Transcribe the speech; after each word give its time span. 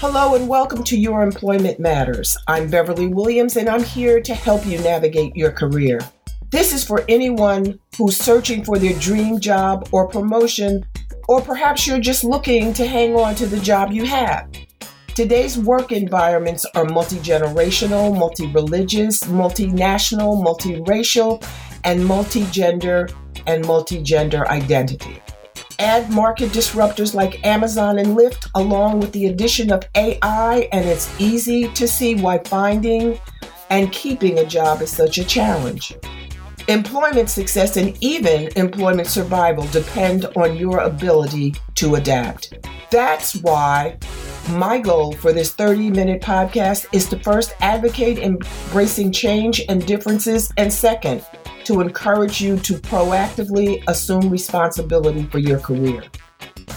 Hello 0.00 0.34
and 0.34 0.48
welcome 0.48 0.82
to 0.84 0.98
Your 0.98 1.22
Employment 1.22 1.78
Matters. 1.78 2.34
I'm 2.46 2.70
Beverly 2.70 3.08
Williams 3.08 3.58
and 3.58 3.68
I'm 3.68 3.84
here 3.84 4.18
to 4.22 4.34
help 4.34 4.64
you 4.64 4.78
navigate 4.78 5.36
your 5.36 5.52
career. 5.52 6.00
This 6.48 6.72
is 6.72 6.82
for 6.82 7.04
anyone 7.06 7.78
who's 7.98 8.16
searching 8.16 8.64
for 8.64 8.78
their 8.78 8.98
dream 8.98 9.38
job 9.38 9.90
or 9.92 10.08
promotion, 10.08 10.86
or 11.28 11.42
perhaps 11.42 11.86
you're 11.86 12.00
just 12.00 12.24
looking 12.24 12.72
to 12.72 12.86
hang 12.86 13.14
on 13.14 13.34
to 13.34 13.46
the 13.46 13.60
job 13.60 13.92
you 13.92 14.06
have. 14.06 14.50
Today's 15.08 15.58
work 15.58 15.92
environments 15.92 16.64
are 16.74 16.86
multi 16.86 17.16
generational, 17.16 18.18
multi 18.18 18.46
religious, 18.46 19.20
multinational, 19.24 20.42
multiracial, 20.42 21.46
and 21.84 22.02
multi 22.06 22.46
gender 22.46 23.06
and 23.46 23.66
multi 23.66 24.02
gender 24.02 24.48
identity. 24.48 25.20
Add 25.80 26.10
market 26.10 26.50
disruptors 26.50 27.14
like 27.14 27.42
Amazon 27.42 27.98
and 28.00 28.08
Lyft, 28.08 28.50
along 28.54 29.00
with 29.00 29.12
the 29.12 29.28
addition 29.28 29.72
of 29.72 29.82
AI, 29.94 30.68
and 30.72 30.86
it's 30.86 31.18
easy 31.18 31.68
to 31.68 31.88
see 31.88 32.14
why 32.16 32.36
finding 32.44 33.18
and 33.70 33.90
keeping 33.90 34.40
a 34.40 34.44
job 34.44 34.82
is 34.82 34.90
such 34.90 35.16
a 35.16 35.24
challenge. 35.24 35.94
Employment 36.68 37.30
success 37.30 37.78
and 37.78 37.96
even 38.02 38.50
employment 38.56 39.08
survival 39.08 39.64
depend 39.68 40.26
on 40.36 40.54
your 40.54 40.80
ability 40.80 41.54
to 41.76 41.94
adapt. 41.94 42.52
That's 42.90 43.36
why 43.36 43.96
my 44.50 44.80
goal 44.80 45.12
for 45.12 45.32
this 45.32 45.54
30 45.54 45.92
minute 45.92 46.20
podcast 46.20 46.88
is 46.92 47.08
to 47.08 47.18
first 47.20 47.54
advocate 47.60 48.18
embracing 48.18 49.12
change 49.12 49.62
and 49.70 49.86
differences, 49.86 50.52
and 50.58 50.70
second, 50.70 51.24
to 51.70 51.80
encourage 51.80 52.40
you 52.40 52.58
to 52.58 52.72
proactively 52.74 53.80
assume 53.86 54.28
responsibility 54.28 55.22
for 55.26 55.38
your 55.38 55.60
career. 55.60 56.02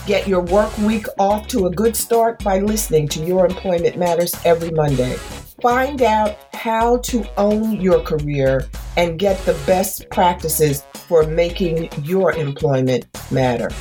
Get 0.05 0.27
your 0.27 0.41
work 0.41 0.77
week 0.77 1.07
off 1.17 1.47
to 1.47 1.65
a 1.65 1.71
good 1.71 1.95
start 1.95 2.43
by 2.43 2.59
listening 2.59 3.07
to 3.07 3.25
Your 3.25 3.47
Employment 3.47 3.97
Matters 3.97 4.35
every 4.45 4.69
Monday. 4.69 5.15
Find 5.63 6.03
out 6.03 6.37
how 6.53 6.97
to 6.97 7.27
own 7.39 7.81
your 7.81 8.01
career 8.01 8.67
and 8.95 9.17
get 9.17 9.43
the 9.47 9.53
best 9.65 10.07
practices 10.11 10.85
for 10.93 11.25
making 11.25 11.89
your 12.03 12.31
employment 12.33 13.07
matter. 13.31 13.71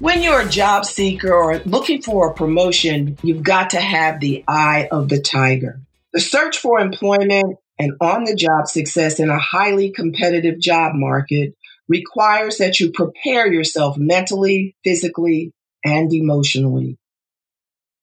When 0.00 0.20
you're 0.20 0.40
a 0.40 0.48
job 0.48 0.84
seeker 0.84 1.32
or 1.32 1.58
looking 1.60 2.02
for 2.02 2.30
a 2.30 2.34
promotion, 2.34 3.18
you've 3.22 3.44
got 3.44 3.70
to 3.70 3.80
have 3.80 4.18
the 4.18 4.42
eye 4.48 4.88
of 4.90 5.08
the 5.08 5.20
tiger. 5.20 5.80
The 6.12 6.20
search 6.20 6.58
for 6.58 6.80
employment 6.80 7.58
and 7.78 7.92
on 8.00 8.24
the 8.24 8.34
job 8.34 8.66
success 8.66 9.20
in 9.20 9.28
a 9.28 9.38
highly 9.38 9.90
competitive 9.90 10.58
job 10.58 10.92
market 10.94 11.54
requires 11.88 12.58
that 12.58 12.80
you 12.80 12.92
prepare 12.92 13.52
yourself 13.52 13.96
mentally, 13.98 14.76
physically, 14.84 15.52
and 15.84 16.12
emotionally. 16.12 16.98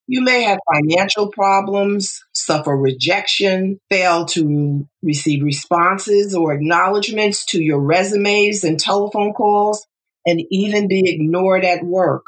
You 0.08 0.22
may 0.22 0.44
have 0.44 0.60
financial 0.72 1.32
problems, 1.32 2.24
suffer 2.32 2.78
rejection, 2.78 3.80
fail 3.90 4.26
to 4.28 4.88
receive 5.02 5.44
responses 5.44 6.36
or 6.36 6.54
acknowledgments 6.54 7.46
to 7.48 7.62
your 7.62 7.80
resumes 7.80 8.64
and 8.64 8.80
telephone 8.80 9.34
calls, 9.34 9.88
and 10.28 10.42
even 10.52 10.88
be 10.88 11.04
ignored 11.06 11.66
at 11.66 11.84
work. 11.84 12.24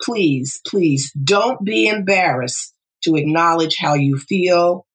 Please, 0.00 0.60
please 0.64 1.12
don't 1.12 1.64
be 1.64 1.88
embarrassed 1.88 2.72
to 3.02 3.16
acknowledge 3.16 3.76
how 3.76 3.94
you 3.94 4.16
feel 4.16 4.86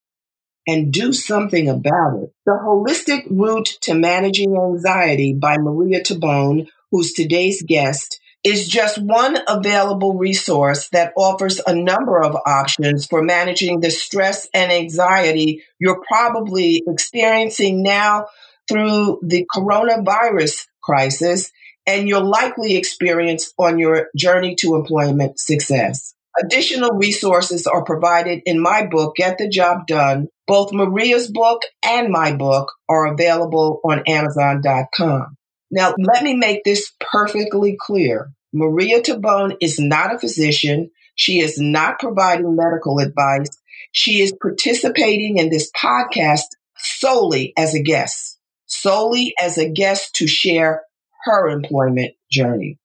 and 0.68 0.92
do 0.92 1.14
something 1.14 1.70
about 1.70 2.24
it. 2.24 2.34
The 2.46 2.60
Holistic 2.64 3.28
Route 3.30 3.78
to 3.82 3.94
Managing 3.94 4.58
Anxiety 4.58 5.34
by 5.34 5.58
Maria 5.58 6.02
Tabone, 6.02 6.68
who's 6.92 7.14
today's 7.14 7.62
guest, 7.62 8.20
is 8.44 8.68
just 8.68 9.02
one 9.02 9.38
available 9.48 10.14
resource 10.14 10.88
that 10.90 11.14
offers 11.18 11.60
a 11.66 11.76
number 11.76 12.22
of 12.22 12.38
options 12.46 13.08
for 13.08 13.24
managing 13.24 13.80
the 13.80 13.90
stress 13.90 14.48
and 14.54 14.72
anxiety 14.72 15.64
you're 15.80 16.04
probably 16.08 16.84
experiencing 16.88 17.82
now 17.82 18.28
through 18.68 19.20
the 19.24 19.48
coronavirus 19.54 20.68
crisis 20.82 21.52
and 21.88 22.08
you'll 22.08 22.30
likely 22.30 22.76
experience 22.76 23.54
on 23.58 23.80
your 23.80 24.10
journey 24.16 24.56
to 24.56 24.76
employment 24.76 25.40
success. 25.40 26.15
Additional 26.44 26.92
resources 26.92 27.66
are 27.66 27.84
provided 27.84 28.42
in 28.46 28.62
my 28.62 28.86
book, 28.86 29.16
Get 29.16 29.38
the 29.38 29.48
Job 29.48 29.88
Done. 29.88 30.28
Both 30.48 30.74
Maria's 30.74 31.32
book 31.32 31.62
and 31.84 32.10
my 32.10 32.36
book 32.36 32.72
are 32.90 33.14
available 33.14 33.80
on 33.84 34.04
Amazon.com. 34.06 35.38
Now, 35.72 35.96
let 35.98 36.24
me 36.24 36.36
make 36.36 36.64
this 36.64 36.92
perfectly 37.00 37.78
clear. 37.80 38.32
Maria 38.54 39.02
Tabone 39.02 39.56
is 39.62 39.80
not 39.80 40.14
a 40.14 40.20
physician. 40.20 40.92
She 41.16 41.40
is 41.40 41.58
not 41.58 42.00
providing 42.00 42.56
medical 42.56 43.00
advice. 43.00 43.50
She 43.92 44.22
is 44.22 44.36
participating 44.42 45.38
in 45.38 45.50
this 45.50 45.72
podcast 45.72 46.44
solely 46.78 47.54
as 47.58 47.74
a 47.74 47.82
guest, 47.82 48.38
solely 48.66 49.34
as 49.42 49.58
a 49.58 49.70
guest 49.70 50.16
to 50.16 50.28
share 50.28 50.84
her 51.24 51.50
employment 51.50 52.14
journey. 52.30 52.78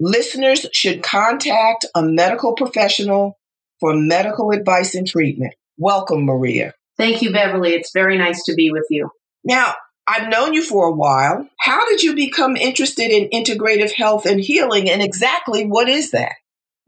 Listeners 0.00 0.66
should 0.72 1.02
contact 1.02 1.86
a 1.94 2.02
medical 2.02 2.54
professional 2.54 3.38
for 3.80 3.94
medical 3.94 4.50
advice 4.50 4.94
and 4.94 5.06
treatment. 5.06 5.54
Welcome, 5.76 6.24
Maria. 6.24 6.74
Thank 6.96 7.22
you, 7.22 7.32
Beverly. 7.32 7.74
It's 7.74 7.92
very 7.92 8.18
nice 8.18 8.44
to 8.44 8.54
be 8.54 8.70
with 8.70 8.86
you. 8.90 9.10
Now, 9.44 9.74
I've 10.06 10.28
known 10.28 10.54
you 10.54 10.62
for 10.62 10.88
a 10.88 10.94
while. 10.94 11.48
How 11.60 11.86
did 11.88 12.02
you 12.02 12.14
become 12.14 12.56
interested 12.56 13.10
in 13.10 13.28
integrative 13.28 13.92
health 13.92 14.26
and 14.26 14.40
healing, 14.40 14.88
and 14.88 15.02
exactly 15.02 15.64
what 15.64 15.88
is 15.88 16.12
that? 16.12 16.32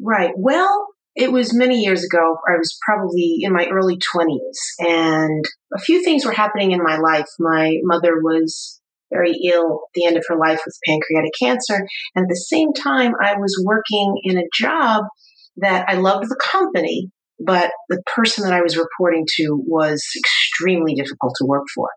Right. 0.00 0.32
Well, 0.36 0.86
it 1.14 1.30
was 1.30 1.54
many 1.54 1.82
years 1.82 2.02
ago. 2.02 2.38
I 2.48 2.56
was 2.56 2.78
probably 2.84 3.38
in 3.42 3.52
my 3.52 3.66
early 3.66 3.98
20s, 3.98 4.56
and 4.78 5.44
a 5.74 5.78
few 5.78 6.02
things 6.02 6.24
were 6.24 6.32
happening 6.32 6.72
in 6.72 6.82
my 6.82 6.96
life. 6.96 7.28
My 7.38 7.76
mother 7.82 8.14
was 8.22 8.79
very 9.12 9.32
ill 9.52 9.80
at 9.84 9.92
the 9.94 10.06
end 10.06 10.16
of 10.16 10.24
her 10.28 10.36
life 10.36 10.60
with 10.64 10.78
pancreatic 10.86 11.32
cancer. 11.40 11.86
And 12.14 12.24
at 12.24 12.28
the 12.28 12.36
same 12.36 12.72
time, 12.72 13.12
I 13.22 13.34
was 13.34 13.62
working 13.64 14.14
in 14.24 14.38
a 14.38 14.48
job 14.54 15.04
that 15.56 15.88
I 15.88 15.94
loved 15.94 16.28
the 16.28 16.40
company, 16.40 17.10
but 17.38 17.70
the 17.88 18.02
person 18.06 18.44
that 18.44 18.52
I 18.52 18.62
was 18.62 18.76
reporting 18.76 19.26
to 19.36 19.62
was 19.66 20.04
extremely 20.16 20.94
difficult 20.94 21.34
to 21.38 21.46
work 21.46 21.64
for. 21.74 21.88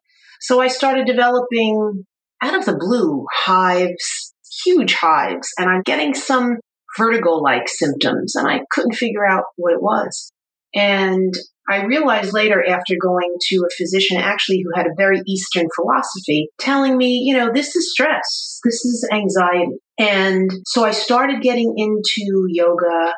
So 0.42 0.60
I 0.60 0.68
started 0.68 1.06
developing 1.06 2.06
out 2.42 2.56
of 2.56 2.66
the 2.66 2.78
blue 2.78 3.26
hives, 3.32 4.34
huge 4.66 4.94
hives, 4.94 5.48
and 5.58 5.70
I'm 5.70 5.84
getting 5.86 6.14
some 6.14 6.58
vertigo 6.98 7.32
like 7.36 7.68
symptoms, 7.68 8.36
and 8.36 8.48
I 8.48 8.62
couldn't 8.72 8.96
figure 8.96 9.26
out 9.26 9.44
what 9.56 9.74
it 9.74 9.82
was. 9.82 10.32
And 10.76 11.34
I 11.70 11.84
realized 11.86 12.34
later 12.34 12.64
after 12.68 12.96
going 13.02 13.36
to 13.50 13.56
a 13.58 13.76
physician 13.78 14.18
actually 14.18 14.64
who 14.64 14.72
had 14.76 14.88
a 14.88 14.96
very 14.98 15.22
Eastern 15.26 15.68
philosophy 15.76 16.50
telling 16.60 16.98
me, 16.98 17.22
you 17.26 17.38
know, 17.38 17.52
this 17.54 17.76
is 17.76 17.92
stress. 17.92 18.60
This 18.64 18.84
is 18.86 19.08
anxiety. 19.12 19.78
And 19.98 20.52
so 20.66 20.84
I 20.84 20.92
started 20.92 21.42
getting 21.42 21.74
into 21.78 22.46
yoga 22.50 23.14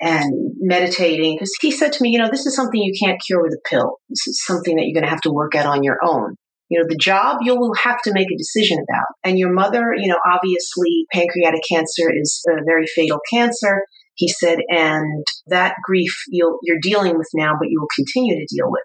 and 0.00 0.32
meditating 0.60 1.34
because 1.34 1.52
he 1.60 1.72
said 1.72 1.92
to 1.94 2.02
me, 2.02 2.10
you 2.10 2.18
know, 2.18 2.30
this 2.30 2.46
is 2.46 2.54
something 2.54 2.80
you 2.80 2.94
can't 3.02 3.20
cure 3.26 3.42
with 3.42 3.52
a 3.52 3.68
pill. 3.68 3.96
This 4.08 4.26
is 4.28 4.44
something 4.44 4.76
that 4.76 4.84
you're 4.84 4.94
going 4.94 5.04
to 5.04 5.10
have 5.10 5.22
to 5.22 5.32
work 5.32 5.56
at 5.56 5.66
on 5.66 5.82
your 5.82 5.98
own. 6.04 6.36
You 6.68 6.78
know, 6.78 6.86
the 6.88 6.96
job 6.96 7.38
you 7.42 7.56
will 7.56 7.74
have 7.82 8.00
to 8.02 8.12
make 8.12 8.28
a 8.30 8.36
decision 8.36 8.78
about. 8.78 9.06
And 9.24 9.38
your 9.38 9.52
mother, 9.52 9.94
you 9.96 10.06
know, 10.06 10.18
obviously 10.30 11.06
pancreatic 11.12 11.62
cancer 11.68 12.12
is 12.14 12.42
a 12.48 12.62
very 12.64 12.86
fatal 12.86 13.18
cancer. 13.32 13.82
He 14.18 14.28
said, 14.28 14.58
and 14.68 15.24
that 15.46 15.76
grief 15.84 16.12
you 16.28 16.58
are 16.70 16.78
dealing 16.82 17.16
with 17.16 17.28
now, 17.34 17.52
but 17.58 17.70
you 17.70 17.80
will 17.80 17.88
continue 17.96 18.34
to 18.34 18.54
deal 18.54 18.70
with. 18.70 18.82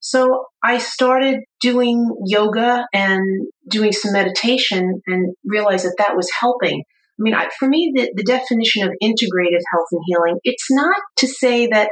So 0.00 0.46
I 0.62 0.78
started 0.78 1.40
doing 1.60 2.10
yoga 2.26 2.86
and 2.92 3.46
doing 3.68 3.92
some 3.92 4.12
meditation 4.12 5.00
and 5.06 5.34
realized 5.44 5.84
that 5.84 5.96
that 5.98 6.16
was 6.16 6.30
helping. 6.40 6.82
I 6.82 7.20
mean, 7.20 7.34
I, 7.34 7.48
for 7.58 7.68
me, 7.68 7.92
the, 7.94 8.10
the 8.16 8.24
definition 8.24 8.82
of 8.82 8.90
integrative 9.02 9.62
health 9.72 9.88
and 9.92 10.02
healing, 10.06 10.38
it's 10.44 10.70
not 10.70 10.96
to 11.18 11.26
say 11.26 11.68
that 11.68 11.90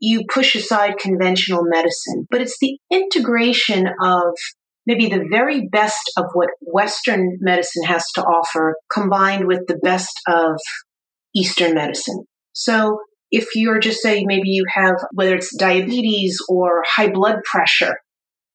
you 0.00 0.24
push 0.32 0.54
aside 0.56 0.98
conventional 0.98 1.62
medicine, 1.64 2.26
but 2.30 2.40
it's 2.40 2.58
the 2.60 2.78
integration 2.90 3.86
of 4.02 4.34
maybe 4.86 5.08
the 5.08 5.26
very 5.30 5.68
best 5.70 6.10
of 6.16 6.24
what 6.32 6.48
Western 6.62 7.38
medicine 7.40 7.84
has 7.84 8.04
to 8.14 8.22
offer 8.22 8.76
combined 8.90 9.46
with 9.46 9.60
the 9.68 9.78
best 9.82 10.18
of 10.26 10.58
Eastern 11.38 11.74
medicine. 11.74 12.24
So 12.52 12.98
if 13.30 13.54
you're 13.54 13.78
just 13.78 14.00
saying 14.00 14.24
maybe 14.26 14.48
you 14.48 14.64
have, 14.74 14.96
whether 15.12 15.34
it's 15.34 15.56
diabetes 15.56 16.38
or 16.48 16.82
high 16.86 17.10
blood 17.10 17.36
pressure, 17.44 17.94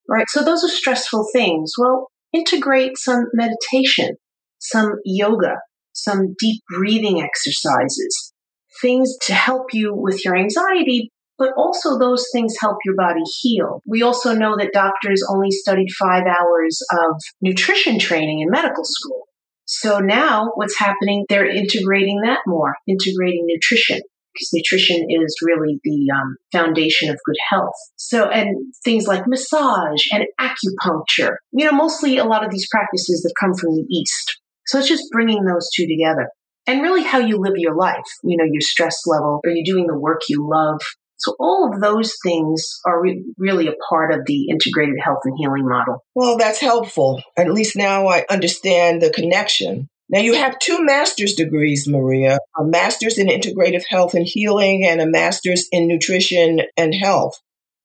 right? 0.10 0.26
So 0.30 0.44
those 0.44 0.64
are 0.64 0.70
stressful 0.70 1.28
things. 1.34 1.74
Well, 1.78 2.08
integrate 2.34 2.98
some 2.98 3.26
meditation, 3.34 4.16
some 4.60 4.94
yoga, 5.06 5.58
some 5.94 6.34
deep 6.40 6.62
breathing 6.76 7.22
exercises, 7.22 8.34
things 8.82 9.16
to 9.28 9.34
help 9.34 9.74
you 9.74 9.94
with 9.96 10.26
your 10.26 10.36
anxiety, 10.36 11.12
but 11.38 11.52
also 11.58 11.98
those 11.98 12.26
things 12.34 12.56
help 12.60 12.78
your 12.86 12.96
body 12.96 13.22
heal. 13.42 13.82
We 13.86 14.02
also 14.02 14.34
know 14.34 14.56
that 14.58 14.74
doctors 14.74 15.24
only 15.30 15.52
studied 15.52 15.92
five 15.98 16.24
hours 16.24 16.80
of 16.92 17.16
nutrition 17.42 18.00
training 18.00 18.42
in 18.42 18.50
medical 18.50 18.84
school. 18.84 19.28
So 19.66 20.00
now 20.00 20.52
what's 20.56 20.78
happening, 20.78 21.26
they're 21.30 21.50
integrating 21.50 22.22
that 22.24 22.40
more, 22.46 22.76
integrating 22.88 23.46
nutrition 23.48 24.02
because 24.34 24.50
nutrition 24.54 25.06
is 25.10 25.36
really 25.44 25.80
the 25.84 26.08
um, 26.14 26.36
foundation 26.52 27.10
of 27.10 27.20
good 27.26 27.36
health. 27.50 27.76
So, 27.98 28.30
and 28.30 28.74
things 28.84 29.08
like 29.08 29.28
massage 29.28 30.06
and 30.12 30.26
acupuncture, 30.40 31.36
you 31.52 31.66
know, 31.66 31.72
mostly 31.72 32.18
a 32.18 32.26
lot 32.26 32.44
of 32.44 32.52
these 32.52 32.68
practices 32.72 33.22
that 33.22 33.34
come 33.40 33.54
from 33.54 33.76
the 33.76 33.86
East. 33.90 34.40
So 34.66 34.80
it's 34.80 34.88
just 34.88 35.12
bringing 35.12 35.46
those 35.46 35.70
two 35.76 35.86
together 35.88 36.30
and 36.66 36.82
really 36.82 37.04
how 37.04 37.20
you 37.20 37.38
live 37.38 37.54
your 37.58 37.76
life, 37.76 38.04
you 38.24 38.38
know, 38.38 38.46
your 38.46 38.62
stress 38.62 38.96
level. 39.06 39.42
Are 39.46 39.52
you 39.52 39.64
doing 39.66 39.88
the 39.88 39.98
work 39.98 40.22
you 40.30 40.48
love? 40.50 40.82
So 41.24 41.36
all 41.40 41.72
of 41.72 41.82
those 41.82 42.14
things 42.24 42.80
are 42.86 43.02
re- 43.02 43.24
really 43.38 43.68
a 43.68 43.74
part 43.90 44.14
of 44.14 44.26
the 44.26 44.50
integrated 44.50 44.96
health 45.02 45.20
and 45.24 45.36
healing 45.38 45.68
model. 45.68 46.04
Well, 46.14 46.38
that's 46.38 46.60
helpful. 46.60 47.22
At 47.38 47.52
least 47.52 47.76
now 47.76 48.08
I 48.08 48.26
understand 48.30 49.02
the 49.02 49.10
connection. 49.10 49.90
Now 50.10 50.20
you 50.20 50.34
have 50.34 50.60
two 50.60 50.84
master's 50.84 51.34
degrees, 51.34 51.88
Maria, 51.88 52.40
a 52.60 52.64
master's 52.64 53.18
in 53.18 53.28
integrative 53.28 53.84
health 53.88 54.14
and 54.14 54.28
healing 54.28 54.86
and 54.86 55.00
a 55.00 55.08
master's 55.08 55.68
in 55.72 55.88
nutrition 55.88 56.62
and 56.76 56.94
health. 56.94 57.40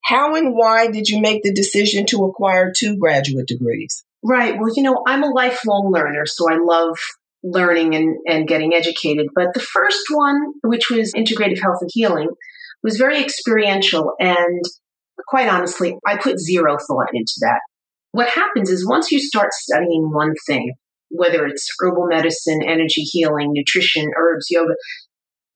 How 0.05 0.35
and 0.35 0.55
why 0.55 0.89
did 0.89 1.09
you 1.09 1.21
make 1.21 1.43
the 1.43 1.53
decision 1.53 2.07
to 2.07 2.25
acquire 2.25 2.73
two 2.77 2.97
graduate 2.99 3.47
degrees? 3.47 4.05
Right. 4.25 4.59
Well, 4.59 4.73
you 4.75 4.83
know, 4.83 5.03
I'm 5.07 5.23
a 5.23 5.29
lifelong 5.29 5.93
learner, 5.93 6.27
so 6.27 6.51
I 6.51 6.59
love 6.61 6.99
learning 7.45 7.95
and, 7.95 8.17
and 8.27 8.49
getting 8.49 8.75
educated. 8.75 9.29
But 9.35 9.55
the 9.55 9.61
first 9.61 10.07
one, 10.11 10.55
which 10.65 10.91
was 10.91 11.13
integrative 11.15 11.63
health 11.63 11.79
and 11.81 11.91
healing, 11.93 12.29
was 12.83 12.97
very 12.97 13.21
experiential. 13.23 14.13
And 14.21 14.63
quite 15.29 15.49
honestly, 15.49 15.97
I 16.07 16.17
put 16.17 16.41
zero 16.41 16.77
thought 16.77 17.09
into 17.13 17.35
that. 17.41 17.61
What 18.13 18.29
happens 18.31 18.71
is 18.71 18.89
once 18.89 19.11
you 19.11 19.21
start 19.21 19.53
studying 19.53 20.11
one 20.13 20.35
thing, 20.47 20.73
whether 21.11 21.47
it's 21.47 21.69
herbal 21.81 22.07
medicine, 22.09 22.61
energy 22.67 23.03
healing, 23.03 23.51
nutrition, 23.53 24.11
herbs, 24.17 24.47
yoga, 24.51 24.75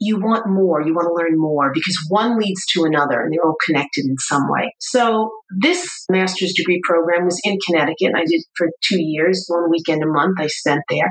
you 0.03 0.19
want 0.19 0.49
more, 0.49 0.83
you 0.83 0.93
want 0.95 1.07
to 1.07 1.15
learn 1.15 1.39
more 1.39 1.71
because 1.73 1.97
one 2.09 2.37
leads 2.37 2.67
to 2.73 2.83
another 2.83 3.21
and 3.21 3.33
they're 3.33 3.45
all 3.45 3.57
connected 3.65 4.05
in 4.05 4.17
some 4.19 4.43
way. 4.49 4.75
So 4.81 5.31
this 5.61 5.87
master's 6.11 6.55
degree 6.57 6.81
program 6.83 7.25
was 7.25 7.41
in 7.45 7.57
Connecticut. 7.67 8.09
And 8.09 8.17
I 8.17 8.25
did 8.29 8.43
for 8.57 8.69
two 8.83 9.01
years, 9.01 9.45
one 9.47 9.71
weekend 9.71 10.03
a 10.03 10.07
month 10.07 10.39
I 10.41 10.49
spent 10.49 10.81
there. 10.91 11.11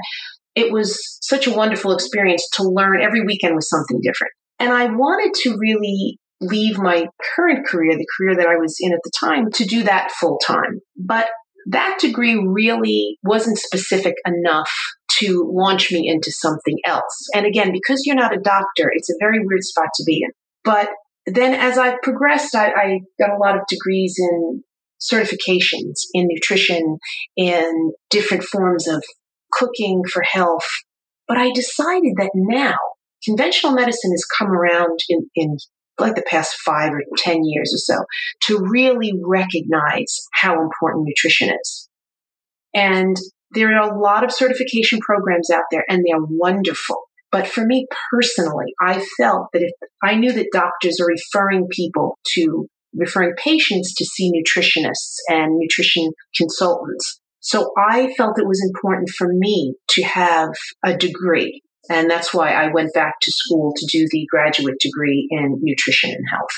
It 0.55 0.73
was 0.73 0.99
such 1.21 1.47
a 1.47 1.55
wonderful 1.55 1.93
experience 1.93 2.45
to 2.55 2.63
learn 2.63 3.01
every 3.01 3.21
weekend 3.21 3.55
was 3.55 3.69
something 3.69 4.01
different. 4.03 4.33
And 4.61 4.71
I 4.71 4.85
wanted 4.85 5.33
to 5.41 5.57
really 5.57 6.19
leave 6.39 6.77
my 6.77 7.07
current 7.35 7.65
career, 7.65 7.97
the 7.97 8.05
career 8.15 8.35
that 8.35 8.47
I 8.47 8.57
was 8.57 8.77
in 8.79 8.93
at 8.93 8.99
the 9.03 9.11
time, 9.19 9.49
to 9.55 9.65
do 9.65 9.81
that 9.83 10.11
full 10.11 10.37
time. 10.37 10.81
But 10.95 11.29
that 11.65 11.97
degree 11.99 12.35
really 12.35 13.17
wasn't 13.23 13.57
specific 13.57 14.13
enough 14.23 14.71
to 15.17 15.51
launch 15.51 15.91
me 15.91 16.07
into 16.07 16.31
something 16.31 16.77
else. 16.85 17.27
And 17.33 17.47
again, 17.47 17.71
because 17.73 18.03
you're 18.05 18.15
not 18.15 18.35
a 18.35 18.39
doctor, 18.39 18.91
it's 18.93 19.09
a 19.09 19.17
very 19.19 19.39
weird 19.43 19.63
spot 19.63 19.89
to 19.95 20.03
be 20.05 20.21
in. 20.23 20.29
But 20.63 20.89
then 21.25 21.55
as 21.55 21.79
I 21.79 21.97
progressed, 22.03 22.53
I, 22.53 22.67
I 22.67 22.99
got 23.19 23.35
a 23.35 23.39
lot 23.39 23.55
of 23.55 23.63
degrees 23.67 24.15
in 24.19 24.63
certifications 25.01 26.01
in 26.13 26.27
nutrition, 26.29 26.97
in 27.35 27.93
different 28.11 28.43
forms 28.43 28.87
of 28.87 29.03
cooking 29.53 30.03
for 30.11 30.21
health. 30.21 30.67
But 31.27 31.37
I 31.37 31.51
decided 31.51 32.13
that 32.17 32.29
now 32.35 32.77
conventional 33.23 33.73
medicine 33.73 34.11
has 34.11 34.25
come 34.37 34.49
around 34.49 34.99
in, 35.09 35.29
in 35.35 35.57
like 35.99 36.15
the 36.15 36.23
past 36.23 36.55
five 36.65 36.91
or 36.91 37.01
10 37.17 37.43
years 37.43 37.73
or 37.73 37.95
so 37.95 38.05
to 38.41 38.59
really 38.59 39.13
recognize 39.23 40.21
how 40.33 40.61
important 40.61 41.05
nutrition 41.07 41.49
is. 41.49 41.89
And 42.73 43.17
there 43.51 43.75
are 43.75 43.91
a 43.91 43.99
lot 43.99 44.23
of 44.23 44.31
certification 44.31 44.99
programs 44.99 45.49
out 45.49 45.63
there 45.71 45.85
and 45.89 45.99
they're 45.99 46.23
wonderful. 46.23 47.03
But 47.31 47.47
for 47.47 47.65
me 47.65 47.87
personally, 48.11 48.73
I 48.81 49.05
felt 49.17 49.47
that 49.53 49.61
if 49.61 49.71
I 50.03 50.15
knew 50.15 50.33
that 50.33 50.49
doctors 50.51 50.99
are 50.99 51.07
referring 51.07 51.67
people 51.69 52.17
to 52.33 52.67
referring 52.93 53.33
patients 53.37 53.93
to 53.95 54.05
see 54.05 54.31
nutritionists 54.31 55.15
and 55.29 55.57
nutrition 55.57 56.11
consultants. 56.35 57.21
So 57.39 57.71
I 57.77 58.13
felt 58.17 58.37
it 58.37 58.47
was 58.47 58.61
important 58.63 59.09
for 59.09 59.27
me 59.31 59.75
to 59.91 60.03
have 60.03 60.49
a 60.83 60.95
degree 60.95 61.61
and 61.89 62.09
that's 62.09 62.33
why 62.33 62.51
I 62.51 62.71
went 62.71 62.93
back 62.93 63.15
to 63.21 63.31
school 63.31 63.73
to 63.75 63.87
do 63.91 64.07
the 64.11 64.27
graduate 64.29 64.79
degree 64.79 65.27
in 65.29 65.59
nutrition 65.61 66.11
and 66.11 66.25
health. 66.31 66.49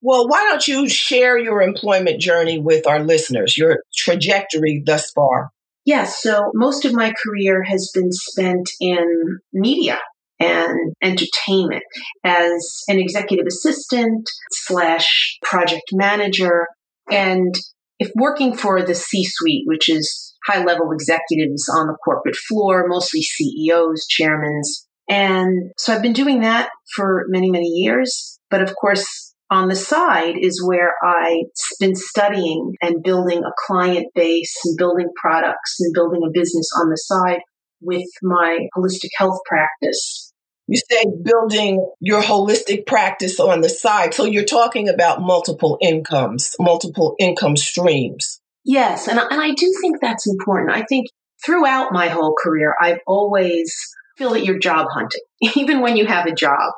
Well, 0.00 0.28
why 0.28 0.44
don't 0.44 0.66
you 0.68 0.88
share 0.88 1.38
your 1.38 1.60
employment 1.60 2.20
journey 2.20 2.60
with 2.60 2.86
our 2.86 3.00
listeners, 3.00 3.56
your 3.56 3.82
trajectory 3.96 4.82
thus 4.84 5.10
far? 5.10 5.50
Yes, 5.84 6.22
so 6.22 6.52
most 6.54 6.84
of 6.84 6.92
my 6.92 7.12
career 7.24 7.62
has 7.64 7.90
been 7.94 8.12
spent 8.12 8.68
in 8.80 9.38
media 9.52 9.98
and 10.38 10.94
entertainment 11.02 11.82
as 12.24 12.84
an 12.88 12.98
executive 12.98 13.46
assistant 13.46 14.28
slash 14.52 15.38
project 15.42 15.84
manager 15.92 16.66
and 17.10 17.54
if 17.98 18.10
working 18.14 18.54
for 18.54 18.82
the 18.82 18.94
C 18.94 19.24
suite, 19.24 19.64
which 19.66 19.88
is 19.88 20.27
high 20.48 20.64
level 20.64 20.92
executives 20.92 21.68
on 21.68 21.86
the 21.86 21.96
corporate 22.04 22.36
floor, 22.36 22.86
mostly 22.88 23.22
CEOs, 23.22 24.06
chairmen. 24.08 24.62
And 25.08 25.72
so 25.76 25.92
I've 25.92 26.02
been 26.02 26.12
doing 26.12 26.40
that 26.40 26.70
for 26.94 27.24
many, 27.28 27.50
many 27.50 27.68
years. 27.68 28.38
But 28.50 28.62
of 28.62 28.74
course, 28.74 29.34
on 29.50 29.68
the 29.68 29.76
side 29.76 30.34
is 30.38 30.62
where 30.64 30.92
I've 31.04 31.46
been 31.80 31.94
studying 31.94 32.74
and 32.82 33.02
building 33.02 33.44
a 33.44 33.52
client 33.66 34.08
base 34.14 34.54
and 34.64 34.76
building 34.76 35.08
products 35.20 35.76
and 35.80 35.94
building 35.94 36.20
a 36.26 36.30
business 36.32 36.68
on 36.80 36.90
the 36.90 36.96
side 36.96 37.40
with 37.80 38.06
my 38.22 38.58
holistic 38.76 39.10
health 39.16 39.38
practice. 39.46 40.32
You 40.66 40.78
say 40.90 41.04
building 41.22 41.90
your 41.98 42.20
holistic 42.20 42.86
practice 42.86 43.40
on 43.40 43.62
the 43.62 43.70
side. 43.70 44.12
So 44.12 44.24
you're 44.24 44.44
talking 44.44 44.90
about 44.90 45.22
multiple 45.22 45.78
incomes, 45.80 46.54
multiple 46.60 47.14
income 47.18 47.56
streams. 47.56 48.42
Yes, 48.68 49.08
and, 49.08 49.18
and 49.18 49.40
I 49.40 49.54
do 49.54 49.72
think 49.80 49.96
that's 49.98 50.28
important. 50.28 50.76
I 50.76 50.84
think 50.86 51.06
throughout 51.44 51.90
my 51.90 52.08
whole 52.08 52.36
career, 52.38 52.74
I've 52.78 52.98
always 53.06 53.74
feel 54.18 54.34
that 54.34 54.44
you're 54.44 54.58
job 54.58 54.88
hunting, 54.92 55.22
even 55.56 55.80
when 55.80 55.96
you 55.96 56.04
have 56.04 56.26
a 56.26 56.34
job. 56.34 56.72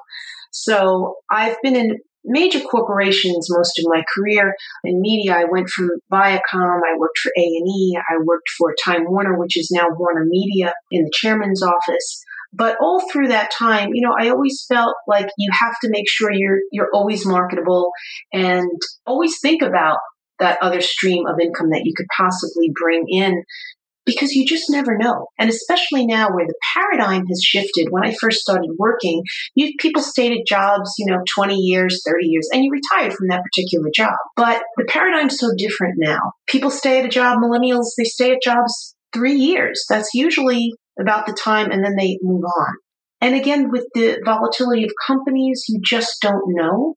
So 0.53 1.17
I've 1.29 1.57
been 1.65 1.75
in 1.75 1.99
major 2.25 2.61
corporations 2.61 3.49
most 3.51 3.77
of 3.81 3.87
my 3.89 4.05
career 4.15 4.55
in 4.85 5.01
media. 5.01 5.35
I 5.35 5.47
went 5.51 5.69
from 5.69 5.91
Viacom, 6.13 6.79
I 6.87 6.97
worked 6.97 7.19
for 7.19 7.33
A&E, 7.37 7.99
I 8.09 8.19
worked 8.25 8.51
for 8.57 8.73
Time 8.85 9.07
Warner, 9.09 9.37
which 9.37 9.59
is 9.59 9.73
now 9.73 9.89
Warner 9.91 10.27
Media 10.29 10.73
in 10.93 11.03
the 11.03 11.13
chairman's 11.13 11.61
office. 11.61 12.23
But 12.53 12.77
all 12.81 13.03
through 13.11 13.29
that 13.29 13.51
time, 13.51 13.91
you 13.94 14.06
know, 14.06 14.15
I 14.17 14.29
always 14.29 14.65
felt 14.69 14.94
like 15.09 15.27
you 15.39 15.51
have 15.59 15.75
to 15.82 15.91
make 15.91 16.09
sure 16.09 16.31
you're 16.32 16.61
you're 16.70 16.91
always 16.94 17.27
marketable 17.27 17.91
and 18.32 18.70
always 19.06 19.41
think 19.41 19.63
about 19.63 19.99
that 20.41 20.59
other 20.63 20.81
stream 20.81 21.27
of 21.27 21.41
income 21.41 21.70
that 21.70 21.82
you 21.85 21.93
could 21.97 22.06
possibly 22.17 22.70
bring 22.75 23.06
in 23.09 23.44
because 24.06 24.32
you 24.32 24.47
just 24.47 24.70
never 24.70 24.97
know. 24.97 25.27
And 25.39 25.51
especially 25.51 26.06
now 26.06 26.31
where 26.31 26.47
the 26.47 26.59
paradigm 26.75 27.27
has 27.27 27.43
shifted. 27.43 27.89
When 27.91 28.05
I 28.05 28.15
first 28.20 28.41
started 28.41 28.70
working, 28.79 29.23
you, 29.55 29.73
people 29.79 30.03
stayed 30.03 30.32
at 30.32 30.47
jobs, 30.47 30.94
you 30.99 31.06
know, 31.06 31.23
20 31.35 31.55
years, 31.55 32.03
30 32.06 32.27
years, 32.27 32.49
and 32.53 32.65
you 32.65 32.70
retired 32.73 33.13
from 33.13 33.29
that 33.29 33.43
particular 33.43 33.89
job. 33.94 34.15
But 34.37 34.63
the 34.77 34.85
paradigm's 34.85 35.39
so 35.39 35.51
different 35.56 35.94
now. 35.99 36.32
People 36.49 36.70
stay 36.70 36.99
at 36.99 37.05
a 37.05 37.09
job, 37.09 37.39
millennials, 37.39 37.93
they 37.97 38.05
stay 38.05 38.32
at 38.32 38.43
jobs 38.43 38.97
three 39.13 39.37
years. 39.37 39.85
That's 39.89 40.11
usually 40.15 40.73
about 40.99 41.27
the 41.27 41.32
time, 41.32 41.70
and 41.70 41.85
then 41.85 41.97
they 41.97 42.19
move 42.23 42.44
on. 42.44 42.75
And 43.20 43.35
again, 43.35 43.70
with 43.70 43.85
the 43.94 44.20
volatility 44.25 44.85
of 44.85 44.91
companies, 45.06 45.65
you 45.69 45.81
just 45.85 46.20
don't 46.23 46.43
know. 46.49 46.94